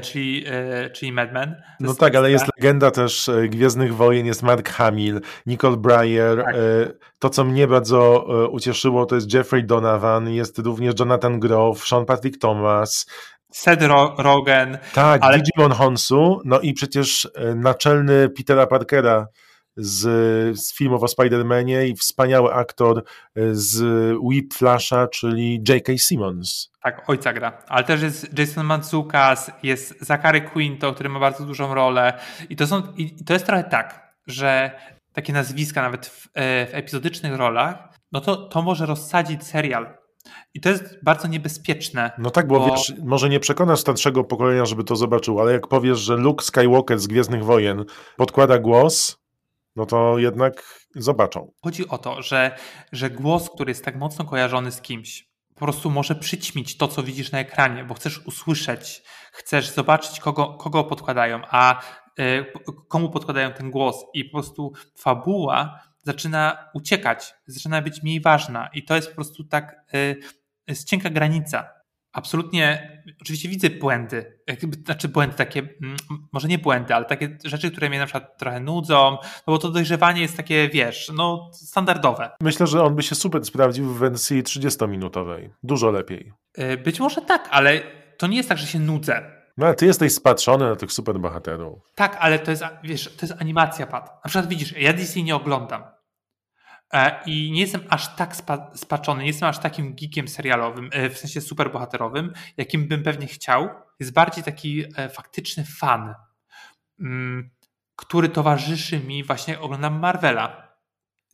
[0.03, 1.55] czyli, e, czyli Mad Men.
[1.81, 6.45] No tak, ale jest legenda też e, Gwiezdnych Wojen, jest Mark Hamill, Nicole Breyer.
[6.45, 6.55] Tak.
[6.55, 6.59] e,
[7.19, 12.05] To, co mnie bardzo e, ucieszyło, to jest Jeffrey Donovan, jest również Jonathan Groff, Sean
[12.05, 13.07] Patrick Thomas,
[13.53, 14.79] Seth Ro- Rogen.
[14.95, 19.27] tak, Ale- Digimon Honsu, no i przecież e, naczelny Petera Parkera
[19.77, 23.03] z, z filmów o Spider-Manie i wspaniały aktor e,
[23.53, 23.83] z
[24.21, 25.99] Whip Flasha, czyli J.K.
[25.99, 26.71] Simmons.
[26.83, 27.63] Tak, ojca gra.
[27.69, 32.19] Ale też jest Jason Mantzoukas, jest Zachary Quinto, który ma bardzo dużą rolę.
[32.51, 34.71] I to, są, I to jest trochę tak, że
[35.13, 39.97] takie nazwiska nawet w, e, w epizodycznych rolach, no to, to może rozsadzić serial.
[40.55, 42.11] I to jest bardzo niebezpieczne.
[42.19, 45.69] No tak, bo, Bo- wiesz, może nie przekonasz starszego pokolenia, żeby to zobaczyło, ale jak
[45.69, 47.85] powiesz, że Luke Skywalker z Gwiezdnych Wojen
[48.17, 49.24] podkłada głos,
[49.77, 51.53] no to jednak zobaczą.
[51.63, 52.57] Chodzi o to, że,
[52.93, 57.03] że głos, który jest tak mocno kojarzony z kimś, po prostu może przyćmić to, co
[57.03, 61.83] widzisz na ekranie, bo chcesz usłyszeć, chcesz zobaczyć, kogo, kogo podkładają, a
[62.21, 62.47] y,
[62.89, 68.85] komu podkładają ten głos, i po prostu fabuła zaczyna uciekać, zaczyna być mniej ważna, i
[68.85, 70.17] to jest po prostu tak y,
[70.69, 71.69] jest cienka granica.
[72.15, 75.97] Absolutnie, oczywiście widzę błędy, jakby, znaczy błędy takie, mm,
[76.33, 79.71] może nie błędy, ale takie rzeczy, które mnie na przykład trochę nudzą, no bo to
[79.71, 82.31] dojrzewanie jest takie, wiesz, no standardowe.
[82.41, 85.51] Myślę, że on by się super sprawdził w wersji 30-minutowej.
[85.63, 86.33] Dużo lepiej.
[86.59, 87.81] Y, Być może tak, ale
[88.19, 89.31] to nie jest tak, że się nudzę.
[89.57, 91.79] No ale ty jesteś spatrzony na tych super bohaterów.
[91.95, 94.21] Tak, ale to jest, wiesz, to jest animacja, Pat.
[94.25, 95.83] Na przykład widzisz, ja DC nie oglądam.
[96.95, 101.11] E, I nie jestem aż tak spa, spaczony, nie jestem aż takim geekiem serialowym, e,
[101.11, 103.69] w sensie superbohaterowym, jakim bym pewnie chciał.
[104.01, 106.15] Jest bardziej taki e, faktyczny fan,
[107.01, 107.51] mm,
[107.97, 110.75] który towarzyszy mi właśnie oglądam Marvela.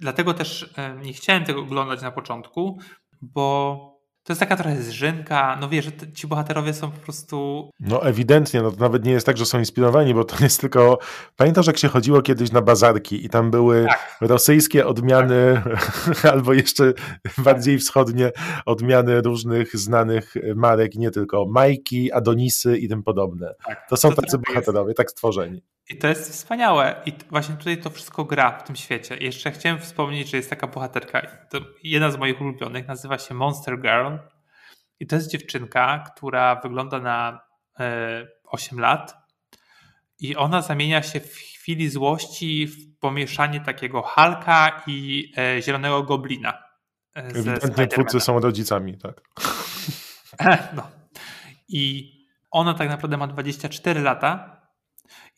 [0.00, 2.80] Dlatego też nie chciałem tego oglądać na początku,
[3.22, 3.89] bo
[4.30, 5.58] to jest taka trochę zżynka.
[5.60, 9.26] No wiesz, że ci bohaterowie są po prostu No ewidentnie, no to nawet nie jest
[9.26, 10.98] tak, że są inspirowani, bo to jest tylko...
[11.36, 14.16] Pamiętasz, jak się chodziło kiedyś na bazarki i tam były Tak.
[14.20, 15.62] rosyjskie odmiany,
[16.32, 16.92] albo jeszcze
[17.38, 18.30] bardziej wschodnie
[18.66, 23.54] odmiany różnych znanych marek, nie tylko Majki, Adonisy i tym podobne.
[23.66, 24.48] tak, To są to tacy jest.
[24.48, 25.62] bohaterowie, tak stworzeni.
[25.90, 27.02] I to jest wspaniałe.
[27.06, 29.16] I właśnie tutaj to wszystko gra w tym świecie.
[29.16, 31.22] I jeszcze chciałem wspomnieć, że jest taka bohaterka,
[31.82, 34.16] jedna z moich ulubionych, nazywa się Monster Girl.
[35.00, 37.40] I to jest dziewczynka, która wygląda na
[37.80, 39.16] e, 8 lat.
[40.18, 46.62] I ona zamienia się w chwili złości w pomieszanie takiego Halka i e, Zielonego Goblina.
[47.16, 49.20] e, Ewidentnie twórcy są rodzicami, tak.
[50.76, 50.90] No.
[51.68, 52.12] I
[52.50, 54.59] ona tak naprawdę ma 24 lata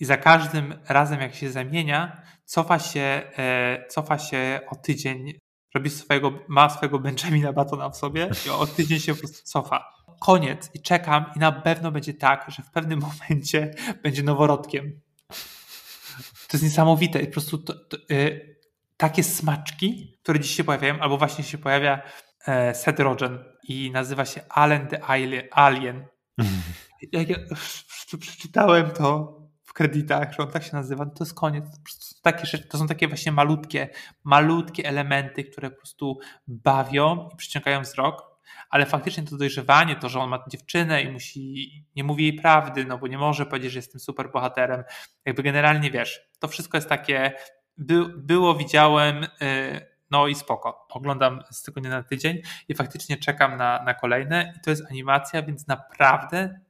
[0.00, 5.32] i za każdym razem, jak się zamienia, cofa się, e, cofa się o tydzień,
[5.74, 9.92] robi swojego, ma swojego Benjamina Batona w sobie i o tydzień się po prostu cofa.
[10.20, 15.00] Koniec i czekam i na pewno będzie tak, że w pewnym momencie będzie noworodkiem.
[16.48, 17.22] To jest niesamowite.
[17.22, 18.40] I po prostu to, to, e,
[18.96, 22.02] takie smaczki, które dziś się pojawiają, albo właśnie się pojawia
[22.46, 25.42] e, Seth Rogen i nazywa się Allen the Alien.
[25.50, 26.06] Alien.
[27.12, 29.41] Jak ja prze- przeczytałem to
[29.72, 31.64] w kredytach, że on tak się nazywa, no to jest koniec.
[32.22, 33.88] Takie rzeczy, to są takie właśnie malutkie,
[34.24, 38.38] malutkie elementy, które po prostu bawią i przyciągają wzrok,
[38.70, 42.84] ale faktycznie to dojrzewanie, to, że on ma dziewczynę i musi, nie mówi jej prawdy,
[42.84, 44.84] no bo nie może powiedzieć, że jestem super bohaterem.
[45.24, 47.32] Jakby generalnie wiesz, to wszystko jest takie,
[47.76, 50.86] by, było, widziałem, yy, no i spoko.
[50.90, 55.42] Oglądam z tygodnia na tydzień i faktycznie czekam na, na kolejne i to jest animacja,
[55.42, 56.60] więc naprawdę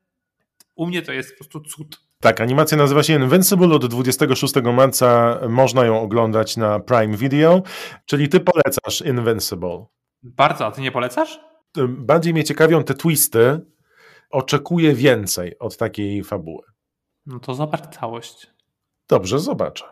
[0.75, 2.12] u mnie to jest po prostu cud.
[2.23, 3.75] Tak, animacja nazywa się Invincible.
[3.75, 7.63] Od 26 marca można ją oglądać na Prime Video,
[8.07, 9.85] czyli ty polecasz Invincible.
[10.23, 11.41] Bardzo, a ty nie polecasz?
[11.89, 13.61] Bardziej mnie ciekawią te twisty.
[14.31, 16.63] Oczekuję więcej od takiej fabuły.
[17.27, 18.51] No to zobacz całość.
[19.09, 19.85] Dobrze, zobaczę.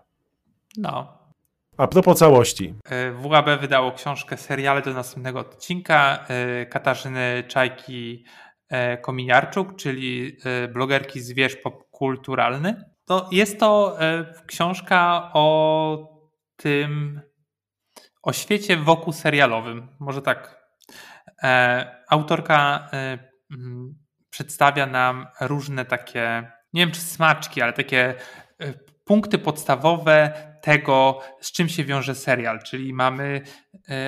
[0.77, 1.19] No.
[1.77, 2.75] A propos całości.
[3.23, 6.27] Y, WAB wydało książkę seriale do następnego odcinka
[6.62, 8.25] y, Katarzyny Czajki
[8.73, 10.37] y, Kominiarczuk, czyli
[10.73, 11.57] blogerki zwierz
[12.00, 12.84] popkulturalny.
[13.04, 16.20] To jest to y, książka o
[16.56, 17.20] tym,
[18.22, 19.88] o świecie wokół serialowym.
[20.00, 20.60] Może tak.
[21.42, 22.88] E, Autorka
[23.50, 23.94] mm,
[24.30, 28.14] przedstawia nam różne takie, nie wiem czy smaczki, ale takie
[29.05, 30.32] punkty podstawowe
[30.62, 32.62] tego, z czym się wiąże serial.
[32.62, 33.42] Czyli mamy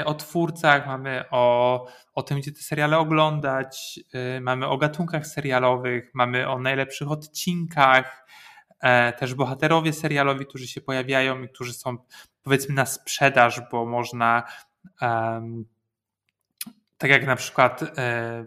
[0.00, 4.00] y, o twórcach, mamy o, o tym, gdzie te seriale oglądać,
[4.36, 8.26] y, mamy o gatunkach serialowych, mamy o najlepszych odcinkach,
[8.82, 11.96] e, też bohaterowie serialowi, którzy się pojawiają i którzy są
[12.42, 14.42] powiedzmy na sprzedaż, bo można
[15.00, 15.64] em,
[16.98, 18.44] Tak jak na przykład e,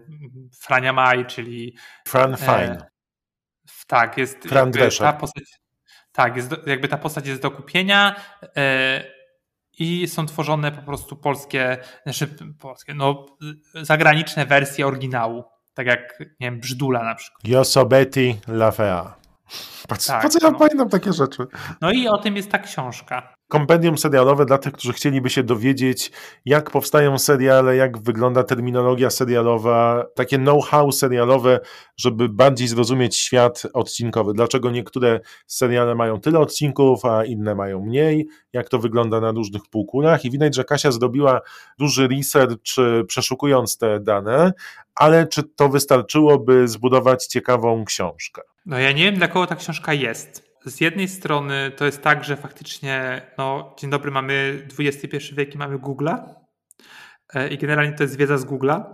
[0.60, 1.76] Frania Maj, czyli.
[2.08, 2.78] Fran Fine.
[2.78, 2.90] E,
[3.86, 4.38] tak, jest.
[4.38, 5.44] Fran ta postać,
[6.16, 8.16] tak, jest, jakby ta postać jest do kupienia.
[8.56, 9.16] E,
[9.78, 12.28] i są tworzone po prostu polskie, znaczy
[12.60, 13.26] polskie, no
[13.74, 15.44] zagraniczne wersje oryginału.
[15.74, 17.48] Tak jak, nie wiem, Brzdula na przykład.
[17.48, 19.14] Josobeti Lafea.
[19.88, 20.58] Patrz, tak, po co ja no.
[20.58, 21.46] pamiętam takie rzeczy?
[21.80, 26.10] No i o tym jest ta książka kompendium serialowe dla tych, którzy chcieliby się dowiedzieć,
[26.44, 31.60] jak powstają seriale, jak wygląda terminologia serialowa, takie know-how serialowe,
[31.96, 34.32] żeby bardziej zrozumieć świat odcinkowy.
[34.34, 39.62] Dlaczego niektóre seriale mają tyle odcinków, a inne mają mniej, jak to wygląda na różnych
[39.70, 40.24] półkulach.
[40.24, 41.40] I widać, że Kasia zrobiła
[41.78, 42.76] duży research,
[43.08, 44.52] przeszukując te dane,
[44.94, 48.42] ale czy to wystarczyłoby zbudować ciekawą książkę?
[48.66, 52.24] No ja nie wiem, dla kogo ta książka jest z jednej strony to jest tak,
[52.24, 56.34] że faktycznie, no, dzień dobry, mamy XXI wiek i mamy Google'a
[57.34, 58.84] e, i generalnie to jest wiedza z Google'a.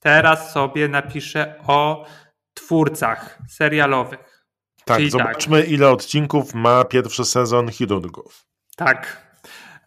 [0.00, 2.06] Teraz sobie napiszę o
[2.54, 4.44] twórcach serialowych.
[4.84, 5.70] Tak, Czyli zobaczmy tak.
[5.70, 8.46] ile odcinków ma pierwszy sezon Chirurgów.
[8.76, 9.26] Tak.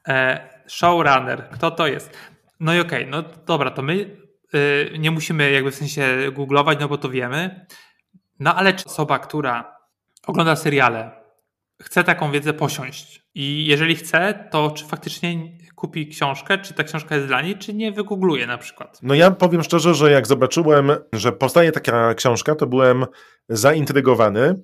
[0.08, 2.18] E, showrunner, kto to jest?
[2.60, 4.18] No i okej, okay, no dobra, to my
[4.56, 7.66] y, nie musimy jakby w sensie googlować, no bo to wiemy.
[8.40, 9.73] No ale czy osoba, która
[10.28, 11.12] ogląda seriale,
[11.82, 17.16] chce taką wiedzę posiąść i jeżeli chce, to czy faktycznie kupi książkę, czy ta książka
[17.16, 19.00] jest dla niej, czy nie wygoogluje na przykład?
[19.02, 23.06] No ja powiem szczerze, że jak zobaczyłem, że powstaje taka książka, to byłem
[23.50, 24.64] zaintrygowany,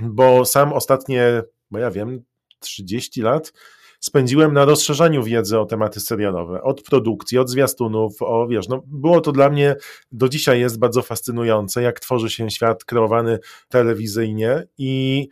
[0.00, 2.24] bo sam ostatnie, bo ja wiem,
[2.60, 3.52] 30 lat
[4.02, 9.20] spędziłem na rozszerzaniu wiedzy o tematy serialowe, od produkcji, od zwiastunów, o wiesz, no było
[9.20, 9.76] to dla mnie,
[10.12, 13.38] do dzisiaj jest bardzo fascynujące, jak tworzy się świat kreowany
[13.68, 15.28] telewizyjnie i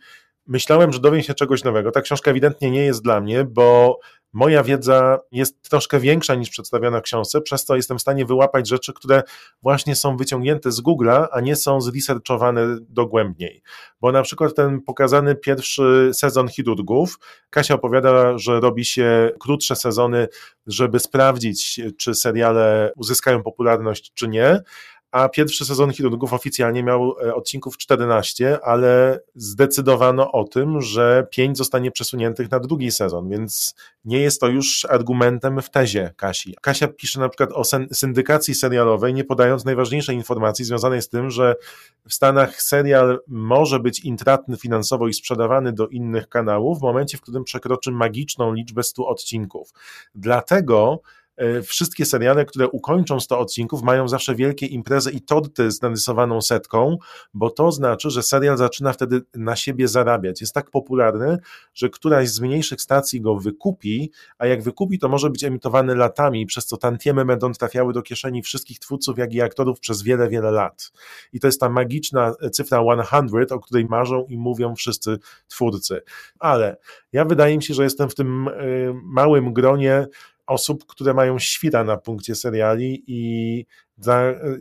[0.47, 1.91] myślałem, że dowiem się czegoś nowego.
[1.91, 3.99] Ta książka ewidentnie nie jest dla mnie, bo
[4.33, 8.67] moja wiedza jest troszkę większa niż przedstawiona w książce, przez to jestem w stanie wyłapać
[8.67, 9.23] rzeczy, które
[9.61, 13.61] właśnie są wyciągnięte z Google'a, a nie są zresearchowane dogłębniej.
[14.01, 17.19] Bo na przykład ten pokazany pierwszy sezon chirurgów,
[17.49, 20.27] Kasia opowiada, że robi się krótsze sezony,
[20.67, 24.61] żeby sprawdzić, czy seriale uzyskają popularność, czy nie,
[25.11, 31.57] a pierwszy sezon Chirurgów oficjalnie miał e, odcinków 14, ale zdecydowano o tym, że 5
[31.57, 36.55] zostanie przesuniętych na drugi sezon, więc nie jest to już argumentem w tezie Kasi.
[36.61, 41.55] Kasia pisze na przykład o syndykacji serialowej, nie podając najważniejszej informacji związanej z tym, że
[42.07, 47.21] w Stanach serial może być intratny finansowo i sprzedawany do innych kanałów w momencie, w
[47.21, 49.73] którym przekroczy magiczną liczbę 100 odcinków.
[50.15, 51.01] Dlatego
[51.63, 56.97] wszystkie seriale, które ukończą 100 odcinków, mają zawsze wielkie imprezy i torty z narysowaną setką,
[57.33, 60.41] bo to znaczy, że serial zaczyna wtedy na siebie zarabiać.
[60.41, 61.37] Jest tak popularny,
[61.73, 66.45] że któraś z mniejszych stacji go wykupi, a jak wykupi, to może być emitowany latami,
[66.45, 70.51] przez co tantiemy będą trafiały do kieszeni wszystkich twórców, jak i aktorów przez wiele, wiele
[70.51, 70.91] lat.
[71.33, 75.17] I to jest ta magiczna cyfra 100, o której marzą i mówią wszyscy
[75.47, 76.01] twórcy.
[76.39, 76.77] Ale
[77.11, 78.51] ja wydaje mi się, że jestem w tym e,
[79.03, 80.07] małym gronie
[80.47, 83.65] osób, które mają świra na punkcie seriali i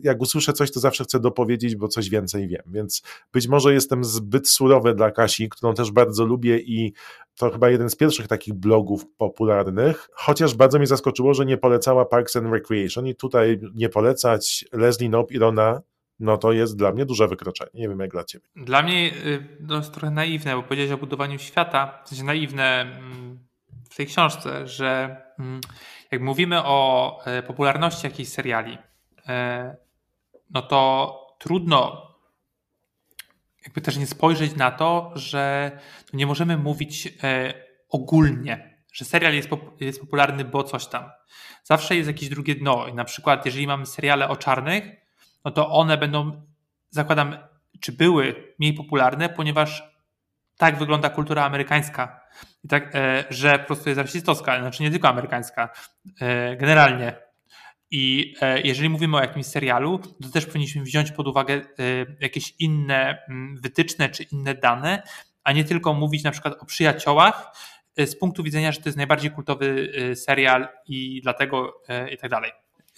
[0.02, 2.62] jak usłyszę coś, to zawsze chcę dopowiedzieć, bo coś więcej wiem.
[2.66, 3.02] Więc
[3.32, 6.92] być może jestem zbyt surowy dla Kasi, którą też bardzo lubię i
[7.36, 12.04] to chyba jeden z pierwszych takich blogów popularnych, chociaż bardzo mnie zaskoczyło, że nie polecała
[12.04, 15.80] Parks and Recreation i tutaj nie polecać Leslie Knope i Rona
[16.20, 17.70] no to jest dla mnie duże wykroczenie.
[17.74, 18.44] Nie wiem jak dla Ciebie.
[18.56, 22.80] Dla mnie y, to jest trochę naiwne, bo powiedziałeś o budowaniu świata, w sensie naiwne
[22.80, 23.38] mm,
[23.90, 25.16] w tej książce, że
[26.10, 28.78] jak mówimy o e, popularności jakichś seriali,
[29.28, 29.76] e,
[30.50, 32.10] no to trudno
[33.64, 35.70] jakby też nie spojrzeć na to, że
[36.12, 37.54] nie możemy mówić e,
[37.88, 39.48] ogólnie, że serial jest,
[39.80, 41.10] jest popularny, bo coś tam.
[41.64, 42.86] Zawsze jest jakieś drugie dno.
[42.86, 44.84] I na przykład, jeżeli mamy seriale o czarnych,
[45.44, 46.46] no to one będą,
[46.90, 47.36] zakładam,
[47.80, 49.89] czy były mniej popularne, ponieważ
[50.60, 52.20] tak wygląda kultura amerykańska.
[52.64, 55.68] I tak, e, że po prostu jest rasistowska, znaczy nie tylko amerykańska,
[56.20, 57.16] e, generalnie.
[57.90, 61.60] I e, jeżeli mówimy o jakimś serialu, to też powinniśmy wziąć pod uwagę
[62.20, 65.02] jakieś inne mm, wytyczne czy inne dane,
[65.44, 67.52] a nie tylko mówić na przykład o przyjaciołach
[67.96, 71.82] z punktu widzenia, że to jest najbardziej kultowy serial i dlatego
[72.12, 72.52] i tak dalej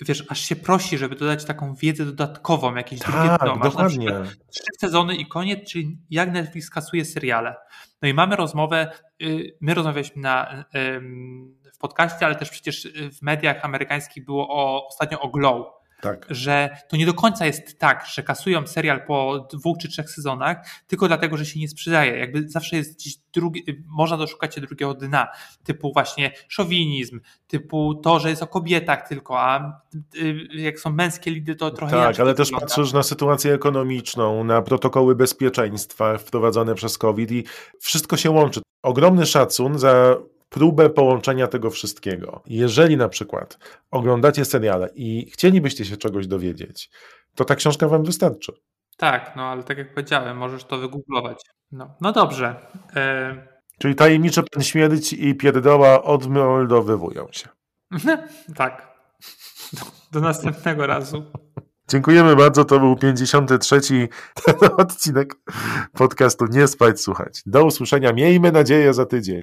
[0.04, 3.56] wiesz, aż się prosi, żeby dodać taką wiedzę dodatkową, jakieś tak, drugie dno.
[3.56, 4.10] Masz dokładnie.
[4.10, 7.54] na trzy sezony i koniec, czyli jak Netflix kasuje seriale.
[8.02, 8.92] No i mamy rozmowę,
[9.22, 10.64] y, my rozmawialiśmy na,
[11.74, 12.88] w podcaście, ale też przecież
[13.18, 15.66] w mediach amerykańskich było o, ostatnio o Glow.
[16.02, 16.26] Tak.
[16.30, 20.56] że to nie do końca jest tak, że kasują serial po dwóch czy trzech sezonach,
[20.86, 22.18] tylko dlatego, że się nie sprzedaje.
[22.18, 25.28] Jakby zawsze jest gdzieś drugi, można doszukać się drugiego dna,
[25.64, 29.80] typu właśnie szowinizm, typu to, że jest o kobietach tylko, a
[30.14, 32.66] y, jak są męskie lidy, to trochę Tak, ale też wygląda.
[32.66, 37.44] patrzysz na sytuację ekonomiczną, na protokoły bezpieczeństwa wprowadzone przez COVID i
[37.78, 38.60] wszystko się łączy.
[38.82, 40.16] Ogromny szacun za
[40.52, 42.42] próbę połączenia tego wszystkiego.
[42.46, 43.58] Jeżeli na przykład
[43.90, 46.90] oglądacie seriale i chcielibyście się czegoś dowiedzieć,
[47.34, 48.52] to ta książka wam wystarczy.
[48.96, 51.42] Tak, no ale tak jak powiedziałem, możesz to wygooglować.
[51.72, 52.56] No, no dobrze.
[52.96, 53.46] E,
[53.78, 57.48] Czyli tajemniczy pan śmierć i pierdoła odmeldowywują się.
[58.56, 58.92] tak.
[59.72, 59.80] Do,
[60.12, 61.24] do następnego razu.
[61.88, 63.80] Dziękujemy bardzo, to był 53.
[64.44, 65.34] ten odcinek
[65.92, 67.42] podcastu Nie spać, słuchać.
[67.46, 69.42] Do usłyszenia, miejmy nadzieję, za tydzień.